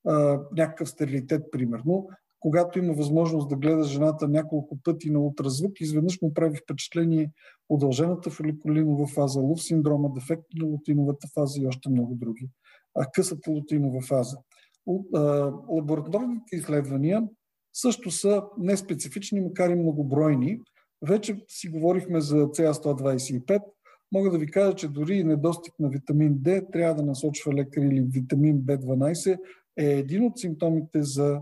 [0.07, 2.09] а, някакъв стерилитет, примерно,
[2.40, 7.33] когато има възможност да гледа жената няколко пъти на ултразвук, изведнъж му прави впечатление
[7.68, 12.48] удължената фоликулинова фаза, лув синдрома, дефект на лутиновата фаза и още много други.
[12.94, 14.37] А късата лутинова фаза.
[15.68, 17.22] Лабораторните изследвания
[17.72, 20.61] също са неспецифични, макар и многобройни.
[21.03, 23.63] Вече си говорихме за CA125.
[24.13, 28.07] Мога да ви кажа, че дори недостиг на витамин D трябва да насочва лекар или
[28.11, 29.39] витамин B12
[29.79, 31.41] е един от симптомите за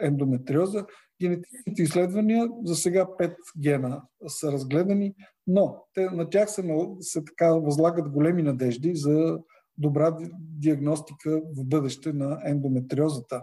[0.00, 0.86] ендометриоза.
[1.22, 5.14] Генетичните изследвания за сега 5 гена са разгледани,
[5.46, 6.64] но те, на тях се,
[7.00, 9.38] се така възлагат големи надежди за
[9.78, 13.42] добра диагностика в бъдеще на ендометриозата.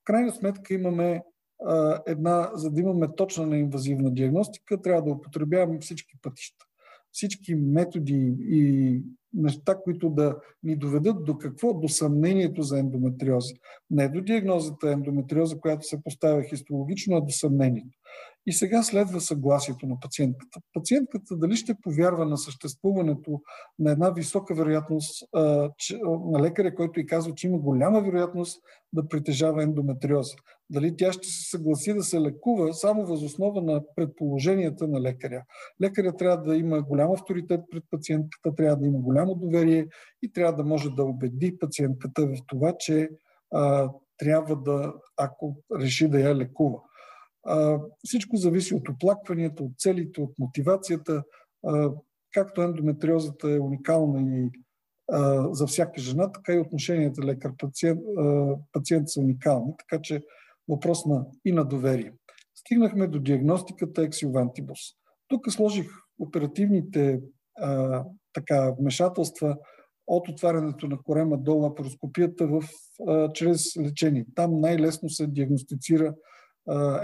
[0.00, 1.22] В крайна сметка имаме
[2.06, 6.66] една, за да имаме точна неинвазивна диагностика, трябва да употребяваме всички пътища.
[7.12, 9.02] Всички методи и
[9.34, 11.74] неща, които да ни доведат до какво?
[11.74, 13.54] До съмнението за ендометриоза.
[13.90, 17.98] Не до диагнозата ендометриоза, която се поставя хистологично, а до съмнението.
[18.46, 20.60] И сега следва съгласието на пациентката.
[20.74, 23.40] Пациентката дали ще повярва на съществуването
[23.78, 28.62] на една висока вероятност а, че, на лекаря, който и казва, че има голяма вероятност
[28.92, 30.34] да притежава ендометриоза.
[30.70, 35.42] Дали тя ще се съгласи да се лекува само възоснова на предположенията на лекаря.
[35.82, 39.86] Лекаря трябва да има голям авторитет пред пациентката, трябва да има голямо доверие
[40.22, 43.08] и трябва да може да убеди пациентката в това, че
[43.50, 46.78] а, трябва да, ако реши да я лекува.
[47.44, 51.22] А, всичко зависи от оплакванията, от целите, от мотивацията.
[51.66, 51.90] А,
[52.32, 54.50] както ендометриозата е уникална и
[55.12, 58.00] а, за всяка жена, така и отношенията лекар-пациент
[58.72, 60.22] пациент са уникални, така че
[60.68, 62.12] въпрос на, и на доверие.
[62.54, 64.78] Стигнахме до диагностиката ексиовантибус.
[65.28, 65.86] Тук сложих
[66.18, 67.20] оперативните
[67.58, 69.56] а, така, вмешателства
[70.06, 72.62] от отварянето на корема до лапароскопията в,
[73.08, 74.26] а, чрез лечение.
[74.34, 76.14] Там най-лесно се диагностицира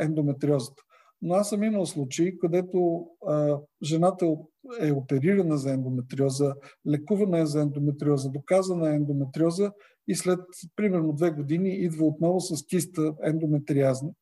[0.00, 0.82] ендометриозата.
[1.22, 4.36] Но аз съм имал случаи, където а, жената
[4.80, 6.54] е оперирана за ендометриоза,
[6.88, 9.72] лекувана е за ендометриоза, доказана е ендометриоза
[10.08, 10.40] и след
[10.76, 13.14] примерно две години идва отново с киста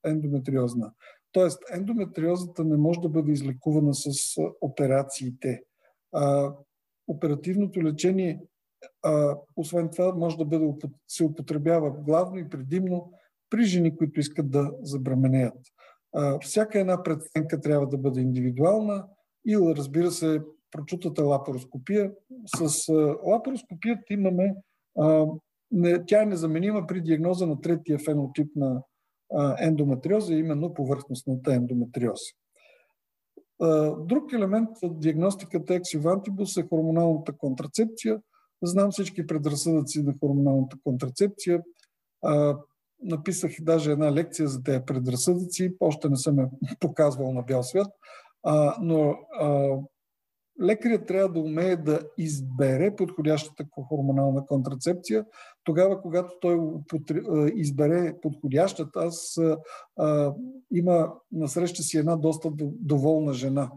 [0.04, 0.92] ендометриозна.
[1.32, 4.10] Тоест, ендометриозата не може да бъде излекувана с
[4.60, 5.62] операциите.
[6.12, 6.52] А,
[7.08, 8.40] оперативното лечение,
[9.02, 10.74] а, освен това, може да бъде,
[11.08, 13.12] се употребява главно и предимно
[13.50, 15.58] при жени, които искат да забременеят.
[16.40, 19.06] Всяка една преценка трябва да бъде индивидуална
[19.46, 22.12] и разбира се, прочутата лапароскопия.
[22.56, 22.92] С
[23.26, 24.54] лапароскопията имаме,
[26.06, 28.82] тя е незаменима при диагноза на третия фенотип на
[29.58, 32.24] ендометриоза, именно повърхностната ендометриоза.
[33.98, 38.20] Друг елемент от диагностиката ексивантибус е хормоналната контрацепция.
[38.62, 41.62] Знам всички предразсъдъци на хормоналната контрацепция
[43.02, 46.48] написах даже една лекция за тези предразсъдъци, още не съм я
[46.80, 47.88] показвал на бял свят,
[48.42, 49.76] а, но а,
[50.62, 55.24] лекарят трябва да умее да избере подходящата хормонална контрацепция.
[55.64, 56.58] Тогава, когато той
[57.54, 59.38] избере подходящата, аз
[59.98, 60.34] а,
[60.72, 63.70] има насреща си една доста доволна жена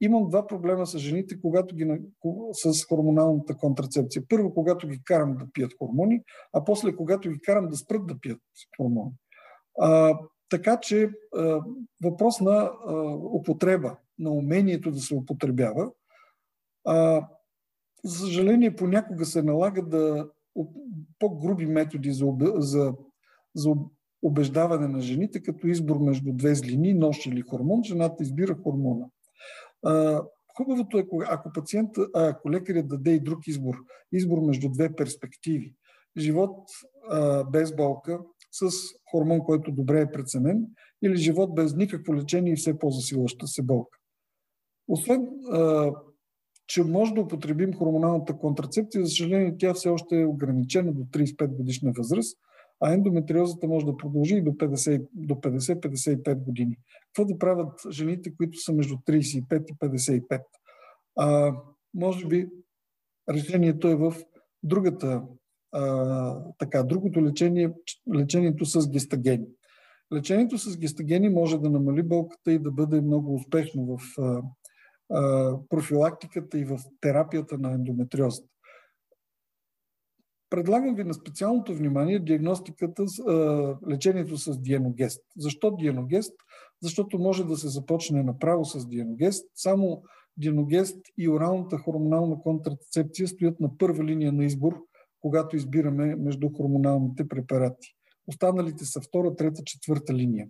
[0.00, 2.02] имам два проблема с жените, когато ги,
[2.52, 4.22] с хормоналната контрацепция.
[4.28, 8.20] Първо, когато ги карам да пият хормони, а после, когато ги карам да спрат да
[8.20, 8.40] пият
[8.76, 9.12] хормони.
[9.80, 10.18] А,
[10.48, 11.60] така че а,
[12.04, 15.90] въпрос на а, употреба, на умението да се употребява.
[16.84, 17.28] А,
[18.04, 20.28] за съжаление, понякога се налага да
[21.18, 22.94] по-груби методи за, за,
[23.54, 23.70] за
[24.22, 27.82] убеждаване на жените, като избор между две злини, нощ или хормон.
[27.84, 29.06] Жената избира хормона
[30.56, 33.76] Хубавото е, ако пациент, ако лекарят даде и друг избор,
[34.12, 35.74] избор между две перспективи,
[36.16, 36.58] живот
[37.10, 38.20] а, без болка,
[38.52, 38.70] с
[39.10, 40.66] хормон, който добре е преценен,
[41.02, 43.98] или живот без никакво лечение и все по-засилваща се болка.
[44.88, 45.92] Освен, а,
[46.66, 51.46] че може да употребим хормоналната контрацепция, за съжаление тя все още е ограничена до 35
[51.46, 52.38] годишна възраст,
[52.82, 56.78] а ендометриозата може да продължи и до 50, до 50-55 години.
[57.06, 60.42] Какво да правят жените, които са между 35 и 55?
[61.18, 61.54] А,
[61.94, 62.48] може би
[63.28, 64.14] решението е в
[64.62, 65.22] другата,
[65.72, 67.72] а, така, другото лечение,
[68.14, 69.46] лечението с гестагени.
[70.12, 74.42] Лечението с гестагени може да намали болката и да бъде много успешно в а,
[75.68, 78.51] профилактиката и в терапията на ендометриозата.
[80.52, 83.04] Предлагам ви на специалното внимание диагностиката,
[83.88, 85.22] лечението с диеногест.
[85.36, 86.34] Защо диеногест?
[86.82, 89.46] Защото може да се започне направо с диеногест.
[89.54, 90.02] Само
[90.36, 94.78] диеногест и оралната хормонална контрацепция стоят на първа линия на избор,
[95.20, 97.88] когато избираме между хормоналните препарати.
[98.26, 100.48] Останалите са втора, трета, четвърта линия.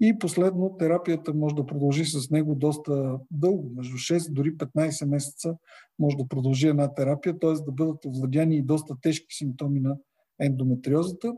[0.00, 5.56] И последно, терапията може да продължи с него доста дълго, между 6 дори 15 месеца
[5.98, 7.52] може да продължи една терапия, т.е.
[7.52, 9.96] да бъдат овладяни и доста тежки симптоми на
[10.40, 11.32] ендометриозата.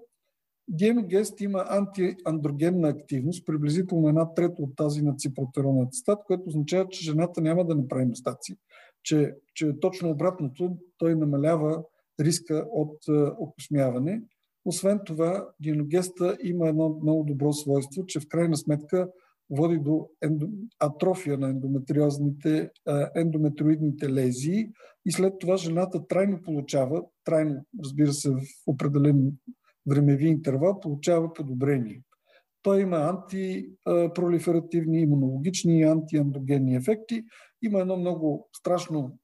[0.69, 7.05] Диеногест има антиандрогенна активност, приблизително една трета от тази на ципротерон ацетат, което означава, че
[7.05, 8.57] жената няма да направи мастаци,
[9.03, 11.83] че, че точно обратното, той намалява
[12.21, 14.23] риска от е, окосмяване
[14.65, 19.09] освен това, диеногеста има едно много добро свойство, че в крайна сметка
[19.51, 20.09] води до
[20.79, 22.71] атрофия на ендометриозните,
[23.17, 24.69] ендометроидните лезии
[25.07, 29.33] и след това жената трайно получава, трайно, разбира се, в определен
[29.87, 32.03] времеви интервал, получава подобрение.
[32.63, 37.25] Той има антипролиферативни, имунологични и антиандогенни ефекти.
[37.63, 39.19] Има едно много страшно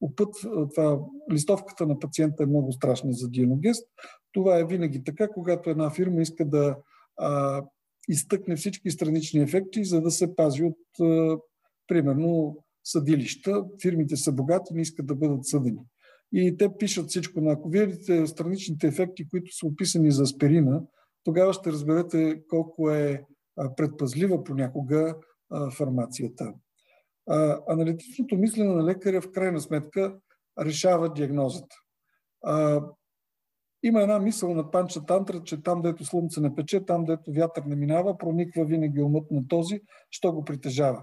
[0.00, 0.34] опът.
[0.74, 1.00] Това,
[1.32, 3.88] листовката на пациента е много страшна за диеногест.
[4.34, 6.76] Това е винаги така, когато една фирма иска да
[7.16, 7.62] а,
[8.08, 11.38] изтъкне всички странични ефекти, за да се пази от, а,
[11.86, 13.64] примерно, съдилища.
[13.82, 15.80] Фирмите са богати, не искат да бъдат съдени.
[16.32, 17.40] И те пишат всичко.
[17.40, 20.82] Но ако видите страничните ефекти, които са описани за аспирина,
[21.24, 23.22] тогава ще разберете колко е
[23.76, 25.16] предпазлива понякога
[25.72, 26.54] фармацията.
[27.68, 30.16] Аналитичното мислене на лекаря в крайна сметка
[30.60, 31.76] решава диагнозата.
[33.86, 37.62] Има една мисъл на Панча Тантра, че там, дето слънце не пече, там, дето вятър
[37.62, 41.02] не минава, прониква винаги умът на този, що го притежава.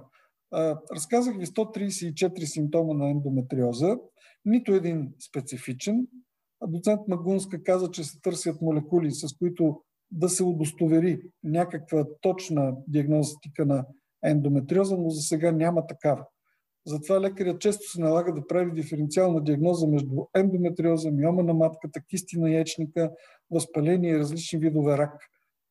[0.95, 3.97] Разказах ви 134 симптома на ендометриоза,
[4.45, 6.07] нито един специфичен.
[6.67, 13.65] Доцент Магунска каза, че се търсят молекули, с които да се удостовери някаква точна диагностика
[13.65, 13.85] на
[14.23, 16.25] ендометриоза, но за сега няма такава.
[16.85, 22.39] Затова лекарят често се налага да прави диференциална диагноза между ендометриоза, миома на матката, кисти
[22.39, 23.11] на яичника,
[23.51, 25.13] възпаление и различни видове рак.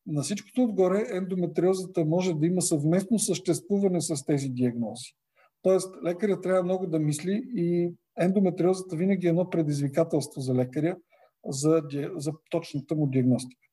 [0.05, 5.13] На всичкото отгоре ендометриозата може да има съвместно съществуване с тези диагнози.
[5.61, 10.97] Тоест, лекарят трябва много да мисли и ендометриозата винаги е едно предизвикателство за лекаря
[11.45, 11.81] за,
[12.15, 13.67] за точната му диагностика.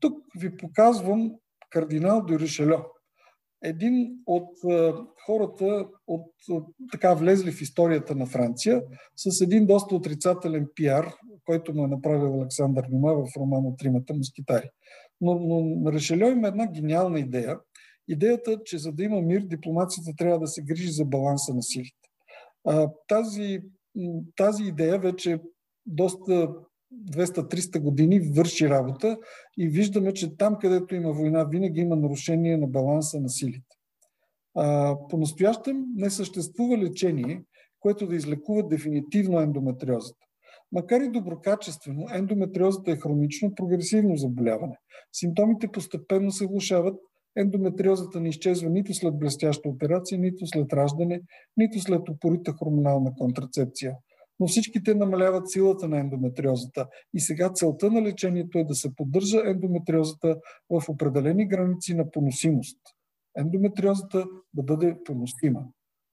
[0.00, 1.32] Тук ви показвам
[1.70, 2.84] кардинал Дюришельо
[3.62, 4.92] един от е,
[5.26, 6.32] хората, от,
[6.92, 8.82] така влезли в историята на Франция,
[9.16, 14.70] с един доста отрицателен пиар, който му е направил Александър Нима в романа Тримата москитари.
[15.20, 17.58] Но, но на Решелио има една гениална идея.
[18.08, 22.08] Идеята, че за да има мир, дипломацията трябва да се грижи за баланса на силите.
[22.64, 23.62] А, тази,
[24.36, 25.40] тази идея вече
[25.86, 26.54] доста
[27.10, 29.18] 200-300 години върши работа
[29.58, 33.76] и виждаме, че там, където има война, винаги има нарушение на баланса на силите.
[35.08, 37.42] по-настоящем не съществува лечение,
[37.80, 40.26] което да излекува дефинитивно ендометриозата.
[40.72, 44.76] Макар и доброкачествено, ендометриозата е хронично прогресивно заболяване.
[45.12, 47.00] Симптомите постепенно се влушават,
[47.36, 51.20] ендометриозата не изчезва нито след блестяща операция, нито след раждане,
[51.56, 53.96] нито след упорита хормонална контрацепция–
[54.40, 56.88] но всички те намаляват силата на ендометриозата.
[57.14, 60.36] И сега целта на лечението е да се поддържа ендометриозата
[60.70, 62.78] в определени граници на поносимост.
[63.36, 65.64] Ендометриозата да бъде поносима.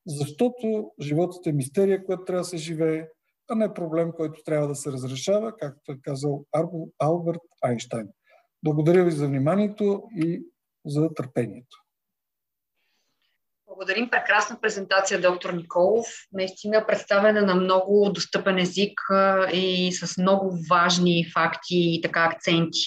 [0.07, 3.07] Защото животът е мистерия, която трябва да се живее,
[3.49, 6.45] а не проблем, който трябва да се разрешава, както е казал
[6.99, 8.07] Алберт Айнштайн.
[8.63, 10.43] Благодаря ви за вниманието и
[10.86, 11.78] за търпението.
[13.70, 14.09] Благодарим.
[14.09, 16.05] Прекрасна презентация, доктор Николов.
[16.34, 19.01] Наистина представена на много достъпен език
[19.53, 22.80] и с много важни факти и така акценти,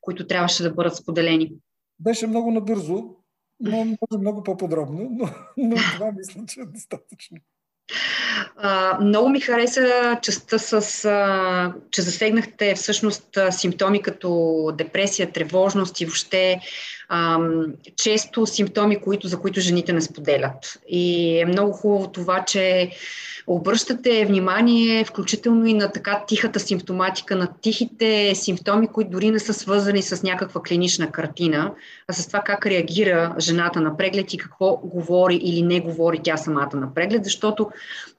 [0.00, 1.52] които трябваше да бъдат споделени.
[1.98, 3.16] Беше много набързо.
[3.60, 7.36] но може много по-подробно, но, но това мисля, че е достатъчно.
[9.00, 16.60] Много ми хареса частта с, а, че засегнахте всъщност симптоми като депресия, тревожност и въобще
[17.08, 17.38] а,
[17.96, 20.78] често симптоми, които, за които жените не споделят.
[20.88, 22.90] И е много хубаво това, че
[23.46, 29.54] обръщате внимание включително и на така тихата симптоматика, на тихите симптоми, които дори не са
[29.54, 31.72] свързани с някаква клинична картина,
[32.12, 36.70] с това как реагира жената на преглед и какво говори или не говори тя самата
[36.74, 37.70] на преглед, защото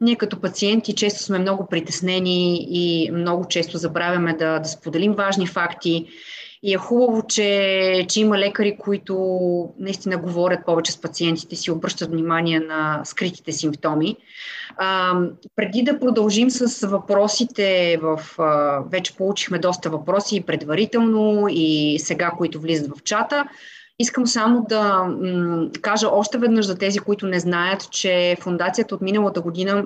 [0.01, 5.47] ние като пациенти често сме много притеснени и много често забравяме да, да споделим важни
[5.47, 6.07] факти
[6.63, 9.15] и е хубаво, че, че има лекари, които
[9.79, 14.17] наистина говорят повече с пациентите си, обръщат внимание на скритите симптоми.
[14.77, 15.19] А,
[15.55, 22.31] преди да продължим с въпросите, в, а, вече получихме доста въпроси и предварително, и сега,
[22.37, 23.45] които влизат в чата.
[24.01, 29.01] Искам само да м- кажа още веднъж за тези, които не знаят, че фундацията от
[29.01, 29.83] миналата година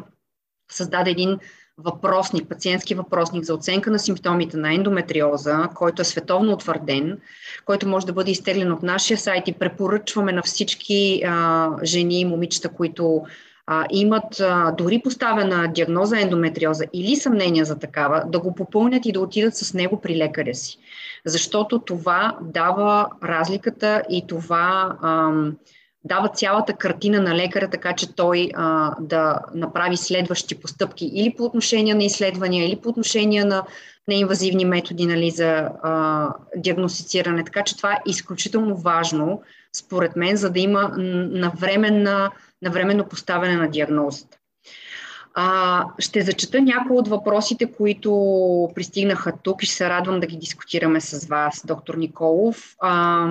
[0.72, 1.38] създаде един
[1.78, 7.18] въпросник, пациентски въпросник за оценка на симптомите на ендометриоза, който е световно утвърден,
[7.66, 12.26] който може да бъде изтеглен от нашия сайт и препоръчваме на всички а, жени и
[12.26, 13.24] момичета, които
[13.68, 19.12] а, имат а, дори поставена диагноза ендометриоза или съмнение за такава, да го попълнят и
[19.12, 20.78] да отидат с него при лекаря си.
[21.26, 25.56] Защото това дава разликата и това ам,
[26.04, 31.44] дава цялата картина на лекаря, така че той а, да направи следващи постъпки или по
[31.44, 33.64] отношение на изследвания, или по отношение на
[34.08, 37.44] неинвазивни методи нали, за а, диагностициране.
[37.44, 39.42] Така че това е изключително важно,
[39.74, 42.32] според мен, за да има навременна,
[42.62, 44.38] навременно поставяне на диагнозата.
[45.38, 48.12] А, ще зачета някои от въпросите, които
[48.76, 52.76] пристигнаха тук и ще се радвам да ги дискутираме с вас, доктор Николов.
[52.80, 53.28] А,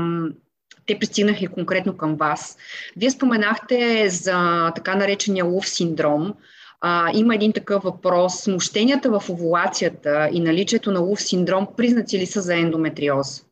[0.87, 2.59] те пристигнаха и конкретно към вас.
[2.97, 6.35] Вие споменахте за така наречения лов синдром.
[6.81, 8.35] А, има един такъв въпрос.
[8.35, 13.47] Смущенията в овулацията и наличието на лов синдром признаци ли са за ендометриоз?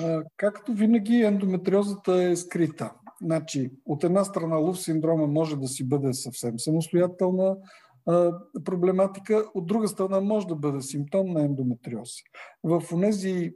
[0.00, 2.90] А, както винаги, ендометриозата е скрита.
[3.22, 7.56] Значи, от една страна лов синдрома може да си бъде съвсем самостоятелна,
[8.64, 12.10] проблематика, от друга страна може да бъде симптом на ендометриоз.
[12.64, 13.52] В онези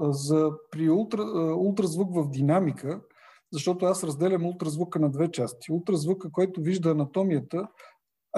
[0.00, 1.22] за, при ултра,
[1.56, 3.00] ултразвук в динамика,
[3.52, 5.72] защото аз разделям ултразвука на две части.
[5.72, 7.68] Ултразвука, който вижда анатомията,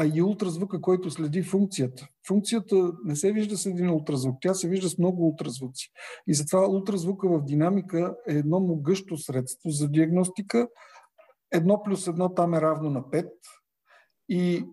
[0.00, 2.08] а и ултразвука, който следи функцията.
[2.28, 5.92] Функцията не се вижда с един ултразвук, тя се вижда с много ултразвуци.
[6.26, 10.68] И затова ултразвука в динамика е едно могъщо средство за диагностика.
[11.52, 13.30] Едно плюс едно там е равно на 5.
[14.28, 14.64] И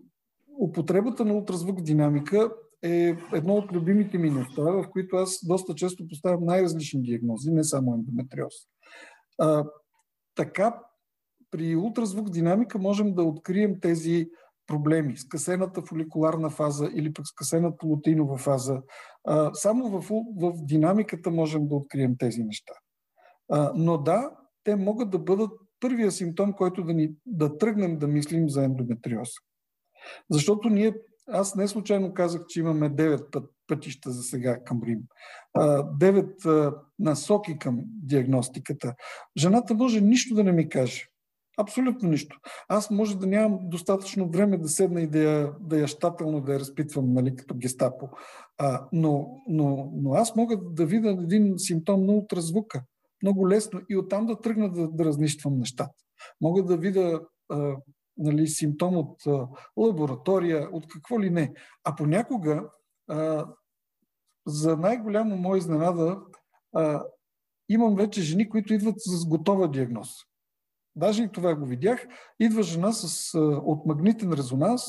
[0.60, 2.50] употребата на ултразвук динамика
[2.82, 7.64] е едно от любимите ми неща, в които аз доста често поставям най-различни диагнози, не
[7.64, 8.54] само ендометриоз.
[9.38, 9.64] А,
[10.34, 10.80] така,
[11.50, 14.28] при ултразвук динамика можем да открием тези
[14.68, 18.82] проблеми, скъсената фоликуларна фаза или пък скъсената лутинова фаза.
[19.52, 22.72] Само в, в динамиката можем да открием тези неща.
[23.74, 24.30] Но да,
[24.64, 25.50] те могат да бъдат
[25.80, 29.28] първия симптом, който да, ни, да тръгнем да мислим за ендометриоз.
[30.30, 30.94] Защото ние,
[31.28, 35.00] аз не случайно казах, че имаме 9 път, пътища за сега към Рим.
[35.56, 38.94] 9 насоки към диагностиката.
[39.38, 41.04] Жената може нищо да не ми каже.
[41.60, 42.40] Абсолютно нищо.
[42.68, 46.52] Аз може да нямам достатъчно време да седна и да я, да я щателно да
[46.52, 48.08] я разпитвам, нали, като гестапо.
[48.58, 52.82] А, но, но, но аз мога да видя един симптом на ултразвука.
[53.22, 55.94] Много лесно и оттам да тръгна да, да разнищвам нещата.
[56.40, 57.76] Мога да видя а,
[58.16, 61.52] нали, симптом от а, лаборатория, от какво ли не.
[61.84, 62.68] А понякога,
[63.08, 63.46] а,
[64.46, 66.20] за най-голямо мое изненада,
[66.74, 67.04] а,
[67.68, 70.08] имам вече жени, които идват с готова диагноз.
[70.98, 72.06] Даже и това го видях.
[72.40, 74.82] Идва жена с, от магнитен резонанс,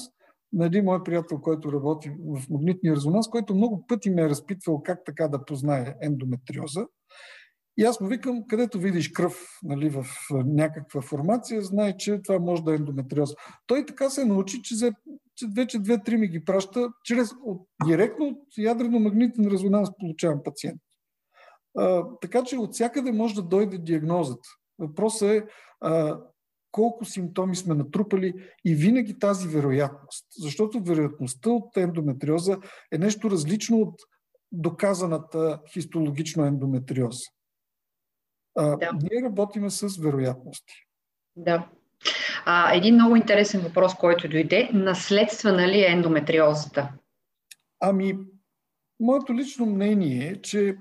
[0.54, 4.84] на един мой приятел, който работи в магнитния резонанс, който много пъти ме е разпитвал
[4.84, 6.86] как така да познае ендометриоза.
[7.78, 12.64] И аз му викам, където видиш кръв нали, в някаква формация, знае, че това може
[12.64, 13.30] да е ендометриоз.
[13.68, 14.92] Той така се научи, че, за,
[15.36, 20.82] че вече две-три ми ги праща, чрез, от, директно от ядрено-магнитен резонанс получавам пациент.
[21.78, 24.50] А, така че от всякъде може да дойде диагнозата.
[24.80, 25.46] Въпросът е
[25.82, 26.20] а,
[26.72, 28.34] колко симптоми сме натрупали
[28.66, 30.26] и винаги тази вероятност.
[30.38, 32.58] Защото вероятността от ендометриоза
[32.92, 33.96] е нещо различно от
[34.52, 37.26] доказаната хистологично ендометриоза.
[38.58, 38.92] А, да.
[38.94, 40.74] Ние работиме с вероятности.
[41.36, 41.68] Да.
[42.46, 44.70] А, един много интересен въпрос, който дойде.
[44.74, 46.94] Наследствена ли е ендометриозата?
[47.80, 48.18] Ами,
[49.00, 50.78] моето лично мнение е, че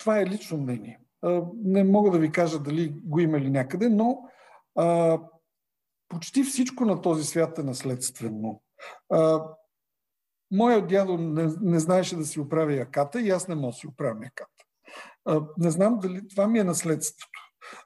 [0.00, 0.99] това е лично мнение.
[1.64, 4.22] Не мога да ви кажа дали го има ли някъде, но
[4.78, 5.18] а,
[6.08, 8.62] почти всичко на този свят е наследствено.
[9.12, 9.44] А,
[10.50, 13.86] моят дядо не, не знаеше да си оправя яката и аз не мога да си
[13.86, 14.64] оправя яката.
[15.24, 17.40] А, не знам дали това ми е наследството.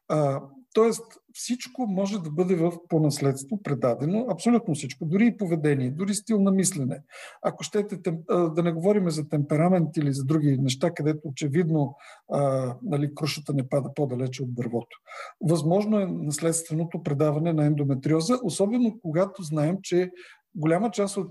[0.09, 0.43] А,
[0.75, 6.15] тоест, всичко може да бъде в, по наследство предадено, абсолютно всичко, дори и поведение, дори
[6.15, 7.03] стил на мислене.
[7.43, 11.97] Ако щете да не говорим за темперамент или за други неща, където очевидно
[12.33, 14.99] а, нали, крушата не пада по-далече от дървото.
[15.41, 20.11] Възможно е наследственото предаване на ендометриоза, особено когато знаем, че
[20.55, 21.31] голяма част от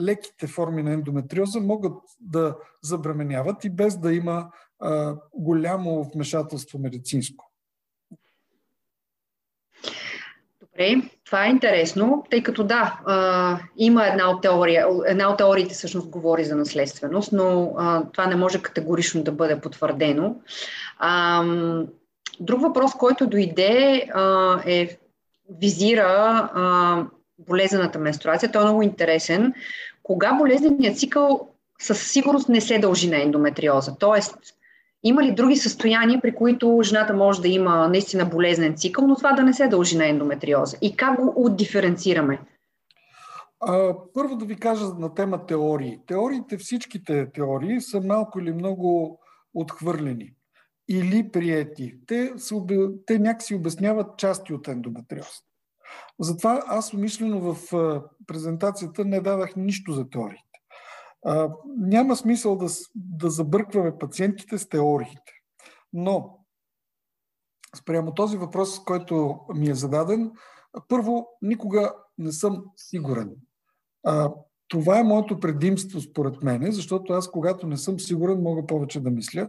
[0.00, 7.47] леките форми на ендометриоза могат да забременяват и без да има а, голямо вмешателство медицинско.
[10.78, 15.74] Добре, това е интересно, тъй като да, а, има една от, теория, една от теориите
[15.74, 20.36] всъщност говори за наследственост, но а, това не може категорично да бъде потвърдено.
[20.98, 21.44] А,
[22.40, 24.98] друг въпрос, който дойде а, е
[25.60, 27.04] визира а,
[27.38, 28.52] болезнената менструация.
[28.52, 29.54] Той е много интересен.
[30.02, 31.48] Кога болезненият цикъл
[31.80, 33.96] със сигурност не се дължи на ендометриоза?
[33.98, 34.36] Тоест,
[35.02, 39.32] има ли други състояния, при които жената може да има наистина болезнен цикъл, но това
[39.32, 40.76] да не се дължи на ендометриоза?
[40.82, 42.40] И как го отдиференцираме?
[43.60, 45.98] А, първо да ви кажа на тема теории.
[46.06, 49.20] Теориите, всичките теории са малко или много
[49.54, 50.32] отхвърлени
[50.88, 51.94] или приети.
[52.06, 52.54] Те, се,
[53.06, 55.28] те някакси обясняват части от ендометриоз.
[56.20, 57.72] Затова аз умишлено в
[58.26, 60.42] презентацията не дадах нищо за теории.
[61.24, 65.32] А, няма смисъл да, да забъркваме пациентите с теориите.
[65.92, 66.38] Но,
[67.76, 70.32] спрямо този въпрос, който ми е зададен,
[70.88, 73.30] първо, никога не съм сигурен.
[74.04, 74.32] А,
[74.68, 79.10] това е моето предимство, според мен, защото аз, когато не съм сигурен, мога повече да
[79.10, 79.48] мисля.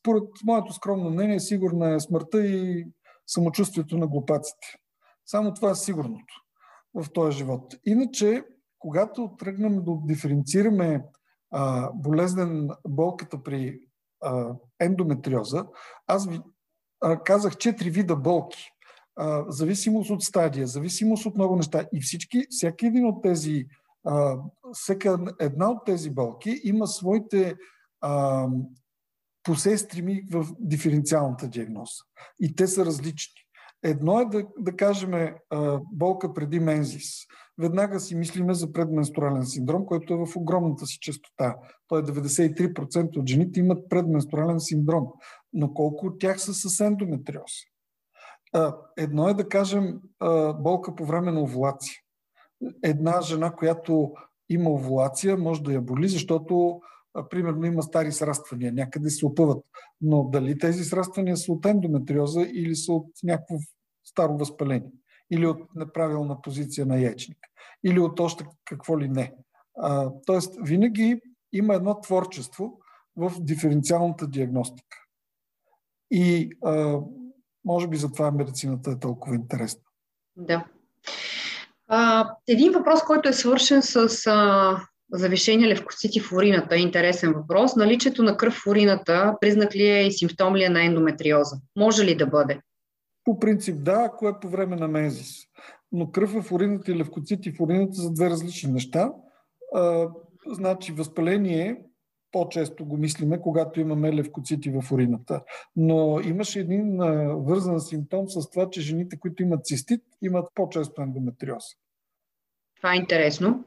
[0.00, 2.86] Според моето скромно мнение, сигурна е смъртта и
[3.26, 4.66] самочувствието на глупаците.
[5.26, 6.34] Само това е сигурното
[6.94, 7.74] в този живот.
[7.84, 8.44] Иначе,
[8.86, 11.04] когато тръгнем да диференцираме
[11.50, 13.80] а, болезнен болката при
[14.22, 15.66] а, ендометриоза,
[16.06, 16.40] аз ви
[17.00, 18.68] а, казах четири вида болки.
[19.16, 21.84] А, зависимост от стадия, зависимост от много неща.
[21.92, 23.66] И всички, всеки един от тези,
[24.04, 24.36] а,
[24.72, 27.56] всека една от тези болки има своите
[28.00, 28.46] а,
[29.42, 32.04] посестрими в диференциалната диагноза.
[32.40, 33.45] И те са различни.
[33.88, 35.34] Едно е да, да кажем
[35.92, 37.04] болка преди мензис.
[37.58, 41.56] Веднага си мислиме за предменструален синдром, който е в огромната си частота.
[41.88, 45.06] Той е 93% от жените имат предменструален синдром.
[45.52, 47.52] Но колко от тях са с ендометриоз?
[48.96, 50.00] Едно е да кажем
[50.58, 51.94] болка по време на овулация.
[52.82, 54.12] Една жена, която
[54.48, 56.80] има овулация, може да я боли, защото
[57.30, 59.64] примерно има стари сраствания, някъде се опъват.
[60.00, 63.54] Но дали тези сраствания са от ендометриоза или са от някакво
[64.08, 64.90] старо възпаление?
[65.30, 67.38] Или от неправилна позиция на яичник?
[67.84, 69.34] Или от още какво ли не?
[69.78, 71.20] А, тоест, винаги
[71.52, 72.78] има едно творчество
[73.16, 74.96] в диференциалната диагностика.
[76.10, 77.00] И а,
[77.64, 79.80] може би затова медицината е толкова интересна.
[80.36, 80.64] Да.
[81.88, 84.76] А, един въпрос, който е свършен с а,
[85.12, 87.76] завишение левкоцити в урината, е интересен въпрос.
[87.76, 91.56] Наличието на кръв в урината признак ли е и симптом ли е на ендометриоза?
[91.76, 92.60] Може ли да бъде?
[93.26, 95.46] По принцип да, ако е по време на мензис.
[95.92, 99.12] Но кръв в урината и левкоцити в урината са две различни неща.
[99.74, 100.08] А,
[100.46, 101.82] значи възпаление
[102.32, 105.42] по-често го мислиме, когато имаме левкоцити в урината.
[105.76, 111.02] Но имаше един а, вързан симптом с това, че жените, които имат цистит, имат по-често
[111.02, 111.64] ендометриоз.
[112.76, 113.64] Това е интересно.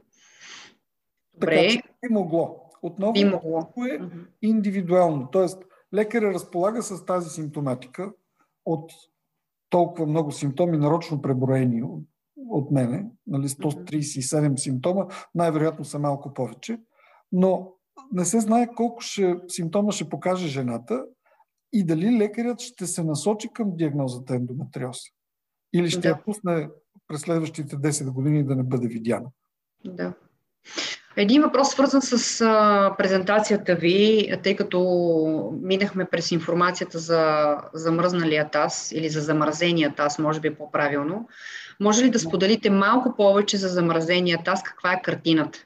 [1.33, 1.55] Добре.
[1.55, 2.71] Така че би могло.
[2.81, 3.59] Отново би могло.
[3.91, 3.99] е
[4.41, 5.29] индивидуално.
[5.31, 8.11] Тоест, лекаря разполага с тази симптоматика
[8.65, 8.91] от
[9.69, 11.83] толкова много симптоми, нарочно преброени
[12.49, 15.05] от, мене, нали, 137 симптома,
[15.35, 16.79] най-вероятно са малко повече,
[17.31, 17.73] но
[18.11, 21.05] не се знае колко ще, симптома ще покаже жената
[21.73, 24.97] и дали лекарят ще се насочи към диагнозата ендометриоз.
[25.73, 26.09] Или ще да.
[26.09, 26.69] я пусне
[27.07, 29.29] през следващите 10 години да не бъде видяна.
[29.85, 30.13] Да.
[31.19, 34.79] Един въпрос, свързан с а, презентацията ви, тъй като
[35.61, 41.27] минахме през информацията за замръзналия таз или за замразения таз, може би е по-правилно.
[41.79, 44.63] Може ли да споделите малко повече за замразения таз?
[44.63, 45.59] Каква е картината?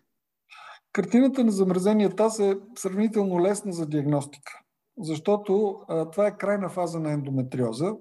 [0.93, 4.51] Картината на замразения таз е сравнително лесна за диагностика,
[4.99, 7.91] защото а, това е крайна фаза на ендометриоза,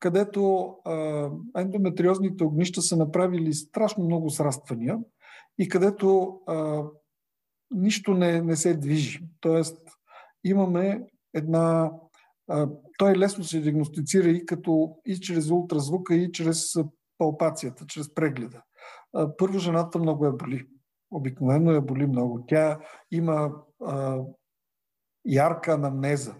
[0.00, 1.28] където а,
[1.58, 4.98] ендометриозните огнища са направили страшно много сраствания–
[5.58, 6.84] и където а,
[7.70, 9.20] нищо не, не се движи.
[9.40, 9.78] Тоест,
[10.44, 11.92] имаме една
[12.98, 16.74] той лесно се диагностицира и, като, и чрез ултразвука, и чрез
[17.18, 18.62] палпацията, чрез прегледа.
[19.38, 20.66] Първо, жената много я боли.
[21.10, 22.44] Обикновено я боли много.
[22.48, 22.78] Тя
[23.10, 23.52] има
[23.84, 24.20] а,
[25.24, 26.34] ярка анамнеза.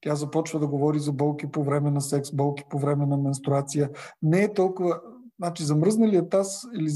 [0.00, 3.90] Тя започва да говори за болки по време на секс, болки по време на менструация.
[4.22, 5.00] Не е толкова...
[5.40, 6.90] Значи замръзналият таз или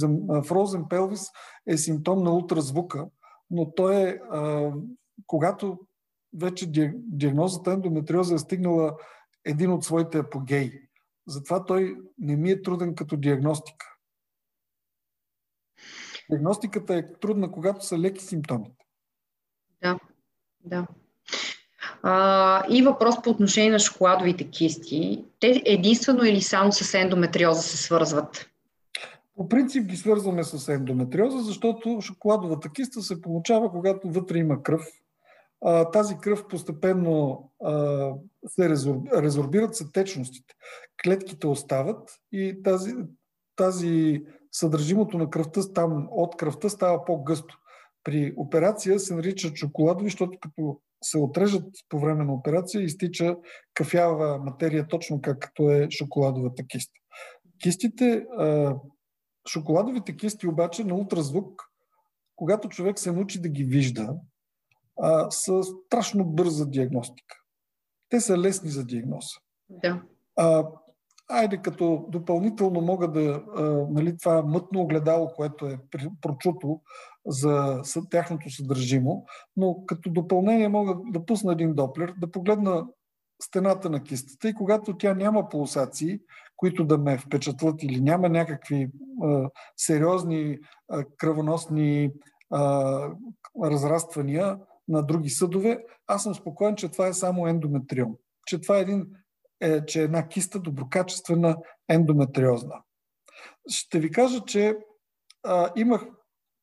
[0.45, 1.31] фрозен пелвис
[1.67, 3.07] е симптом на ултразвука,
[3.51, 4.21] но той е,
[5.27, 5.79] когато
[6.35, 8.97] вече диагнозата ендометриоза е стигнала
[9.45, 10.81] един от своите апогеи.
[11.27, 13.87] Затова той не ми е труден като диагностика.
[16.31, 18.85] Диагностиката е трудна, когато са леки симптомите.
[19.83, 19.99] Да,
[20.61, 20.87] да.
[22.07, 25.25] А, и въпрос по отношение на шоколадовите кисти.
[25.41, 28.51] Те единствено или само с ендометриоза се свързват?
[29.37, 34.87] По принцип ги свързваме с ендометриоза, защото шоколадовата киста се получава, когато вътре има кръв.
[35.65, 38.11] А, тази кръв постепенно а,
[38.47, 38.69] се
[39.23, 40.55] резорбират се течностите.
[41.05, 42.95] Клетките остават и тази,
[43.57, 47.59] тази съдържимото на кръвта там, от кръвта става по-гъсто.
[48.05, 53.37] При операция се нарича шоколадови, защото като се отрежат по време на операция, изтича
[53.75, 57.01] кафява материя, точно както е шоколадовата киста.
[57.63, 58.27] Кистите,
[59.49, 61.63] шоколадовите кисти обаче на ултразвук,
[62.37, 64.15] когато човек се научи да ги вижда,
[65.31, 67.37] са страшно бърза диагностика.
[68.09, 69.37] Те са лесни за диагноза.
[69.69, 70.03] Да.
[70.37, 70.69] А,
[71.29, 73.43] айде като допълнително мога да,
[73.91, 75.79] нали, това мътно огледало, което е
[76.21, 76.81] прочуто
[77.27, 79.25] за тяхното съдържимо,
[79.57, 82.87] но като допълнение мога да пусна един доплер, да погледна
[83.43, 86.21] стената на кистата и когато тя няма пулсации,
[86.57, 88.91] които да ме впечатлят или няма някакви
[89.23, 90.59] а, сериозни
[90.89, 92.13] а, кръвоносни
[92.51, 93.09] а,
[93.65, 94.59] разраствания
[94.89, 98.17] на други съдове, аз съм спокоен, че това е само ендометриум.
[98.47, 99.07] Че това е един
[99.65, 101.57] е, че една киста доброкачествена
[101.89, 102.83] ендометриозна.
[103.69, 104.77] Ще ви кажа, че
[105.43, 106.07] а, имах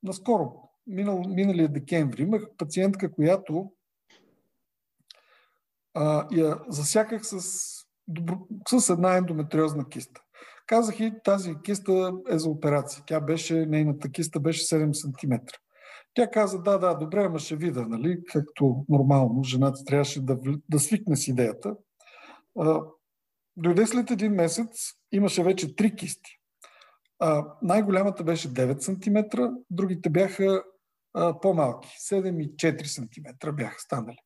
[0.03, 3.71] наскоро, минал, миналия декември, имах пациентка, която
[5.93, 7.39] а, я засяках с,
[8.07, 8.37] добро,
[8.67, 10.21] с една ендометриозна киста.
[10.67, 13.03] Казах и тази киста е за операция.
[13.07, 15.33] Тя беше, нейната киста беше 7 см.
[16.13, 20.37] Тя каза, да, да, добре, ама ще вида, нали, както нормално жената трябваше да,
[20.69, 21.75] да свикне с идеята.
[23.57, 26.37] Дойде след един месец, имаше вече три кисти.
[27.19, 30.63] А, най-голямата беше 9 см, другите бяха
[31.13, 34.17] а, по-малки, 7 и 4 см бяха станали.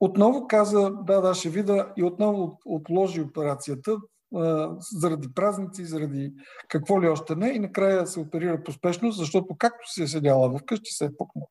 [0.00, 3.96] Отново каза, да, да, ще вида и отново отложи операцията
[4.36, 6.32] а, заради празници, заради
[6.68, 10.90] какво ли още не и накрая се оперира поспешно, защото както си е седяла вкъщи,
[10.90, 11.46] се е пукнала.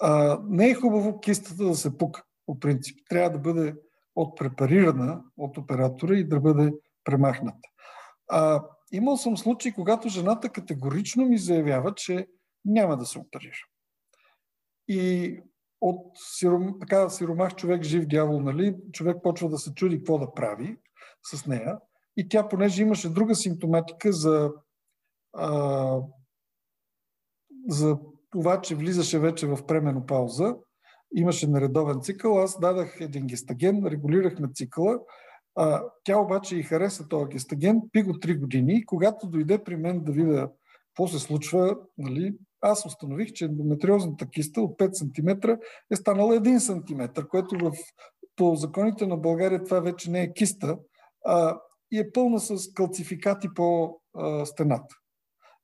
[0.00, 2.98] А, не е хубаво кистата да се пука, по принцип.
[3.08, 3.74] Трябва да бъде
[4.14, 6.72] отпрепарирана от оператора и да бъде
[7.04, 7.68] премахната.
[8.28, 12.26] А, имал съм случаи, когато жената категорично ми заявява, че
[12.64, 13.56] няма да се оперира.
[14.88, 15.40] И
[15.80, 20.34] от сиром, така сиромах човек жив дявол, нали, човек почва да се чуди какво да
[20.34, 20.76] прави
[21.22, 21.78] с нея.
[22.16, 24.52] И тя, понеже имаше друга симптоматика за,
[25.32, 25.98] а,
[27.68, 27.98] за
[28.30, 30.56] това, че влизаше вече в пременопауза,
[31.14, 34.98] имаше нередовен цикъл, аз дадах един гестаген, регулирахме цикъла.
[35.54, 40.00] А, тя обаче и хареса този гестаген, пи го 3 години когато дойде при мен
[40.04, 40.50] да видя
[40.88, 45.50] какво се случва, нали, аз установих, че ендометриозната киста от 5 см
[45.90, 47.72] е станала 1 см, което в,
[48.36, 50.78] по законите на България това вече не е киста,
[51.24, 51.58] а,
[51.92, 54.94] и е пълна с калцификати по а, стената.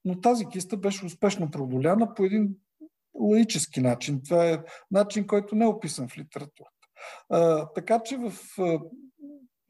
[0.05, 2.55] Но тази киста беше успешно преодоляна по един
[3.21, 4.21] лаически начин.
[4.23, 4.59] Това е
[4.91, 6.73] начин, който не е описан в литературата.
[7.31, 8.81] А, така че в, а,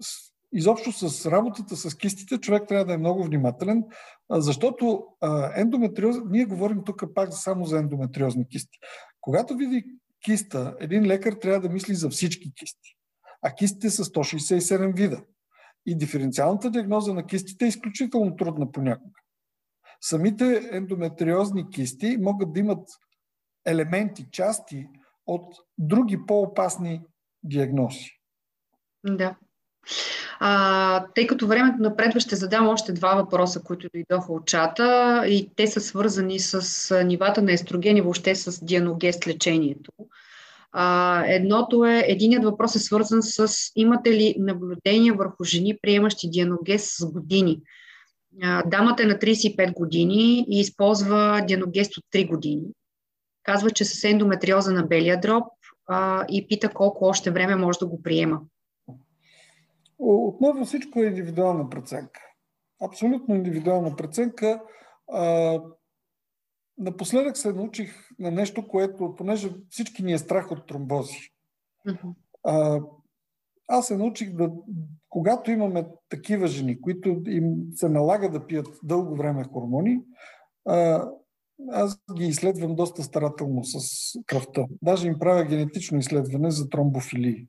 [0.00, 3.84] с, изобщо с работата с кистите човек трябва да е много внимателен,
[4.28, 8.78] а, защото а, ендометриоз, ние говорим тук пак само за ендометриозни кисти.
[9.20, 9.84] Когато види
[10.24, 12.96] киста, един лекар трябва да мисли за всички кисти.
[13.42, 15.22] А кистите са 167 вида.
[15.86, 19.20] И диференциалната диагноза на кистите е изключително трудна понякога.
[20.00, 22.88] Самите ендометриозни кисти могат да имат
[23.70, 24.86] елементи, части
[25.26, 27.00] от други по-опасни
[27.42, 28.10] диагнози.
[29.06, 29.36] Да.
[30.40, 35.50] А, тъй като времето напредва, ще задам още два въпроса, които дойдоха от чата и
[35.56, 39.92] те са свързани с нивата на естроген и въобще с дианогест лечението.
[40.72, 46.96] А, едното е, единият въпрос е свързан с имате ли наблюдение върху жени, приемащи дианогест
[46.96, 47.60] с години?
[48.42, 52.62] А, дамата е на 35 години и използва дианогест от 3 години.
[53.48, 55.44] Казва, че с ендометриоза на белия дроб
[55.86, 58.40] а, и пита колко още време може да го приема.
[59.98, 62.20] Отново всичко е индивидуална преценка.
[62.84, 64.62] Абсолютно индивидуална преценка.
[65.12, 65.60] А,
[66.78, 71.18] напоследък се научих на нещо, което, понеже всички ни е страх от тромбози.
[71.86, 72.14] Uh-huh.
[72.44, 72.80] А,
[73.68, 74.50] аз се научих да,
[75.08, 80.00] когато имаме такива жени, които им се налага да пият дълго време хормони,
[80.66, 81.08] а,
[81.70, 83.78] аз ги изследвам доста старателно с
[84.26, 84.66] кръвта.
[84.82, 87.46] Даже им правя генетично изследване за тромбофилии.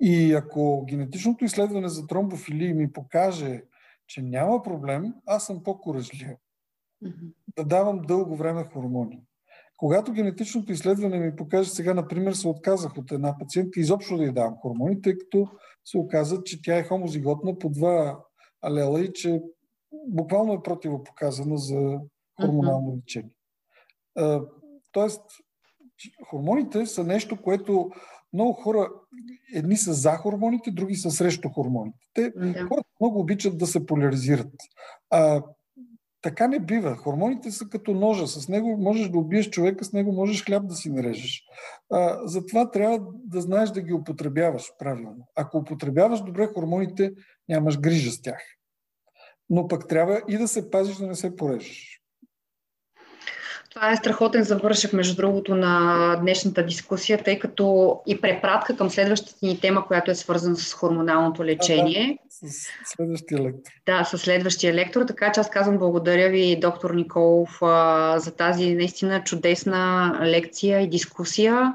[0.00, 3.62] И ако генетичното изследване за тромбофилии ми покаже,
[4.06, 6.28] че няма проблем, аз съм по-коражлив.
[7.04, 7.32] Mm-hmm.
[7.56, 9.22] Да давам дълго време хормони.
[9.76, 14.32] Когато генетичното изследване ми покаже, сега, например, се отказах от една пациентка изобщо да й
[14.32, 15.48] давам хормони, тъй като
[15.84, 18.18] се оказа, че тя е хомозиготна по два
[18.62, 19.42] алела и че
[20.06, 22.00] буквално е противопоказана за
[22.40, 23.30] хормонално лечение.
[24.92, 25.22] Тоест,
[26.30, 27.90] хормоните са нещо, което
[28.32, 28.90] много хора,
[29.54, 31.98] едни са за хормоните, други са срещу хормоните.
[32.14, 32.66] Те да.
[32.66, 34.52] хората много обичат да се поляризират.
[35.10, 35.42] А,
[36.22, 36.96] така не бива.
[36.96, 38.26] Хормоните са като ножа.
[38.26, 41.42] С него можеш да убиеш човека, с него можеш хляб да си нарежеш.
[41.92, 45.28] А, затова трябва да знаеш да ги употребяваш правилно.
[45.36, 47.12] Ако употребяваш добре хормоните,
[47.48, 48.42] нямаш грижа с тях.
[49.50, 51.95] Но пък трябва и да се пазиш да не се порежеш.
[53.76, 59.46] Това е страхотен завършък, между другото, на днешната дискусия, тъй като и препратка към следващата
[59.46, 62.18] ни тема, която е свързана с хормоналното лечение.
[62.42, 63.70] Да, да, с следващия лектор.
[63.86, 65.04] Да, с следващия лектор.
[65.04, 67.58] Така че аз казвам благодаря ви, доктор Николов,
[68.16, 71.72] за тази наистина чудесна лекция и дискусия.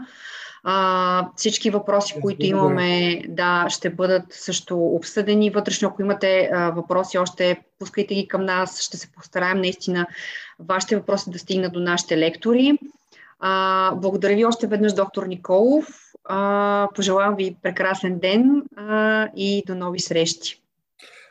[0.64, 5.88] А, всички въпроси, които имаме, да, ще бъдат също обсъдени вътрешно.
[5.88, 8.82] Ако имате а, въпроси, още пускайте ги към нас.
[8.82, 10.08] Ще се постараем наистина
[10.70, 12.78] вашите въпроси да стигнат до нашите лектори.
[13.40, 15.88] А, благодаря ви още веднъж, доктор Николов.
[16.24, 20.62] А, пожелавам ви прекрасен ден а, и до нови срещи.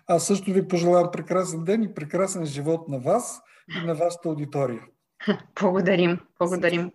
[0.06, 3.40] Аз също ви пожелавам прекрасен ден и прекрасен живот на вас
[3.82, 4.80] и на вашата аудитория.
[5.60, 6.18] Благодарим.
[6.38, 6.90] Благодарим.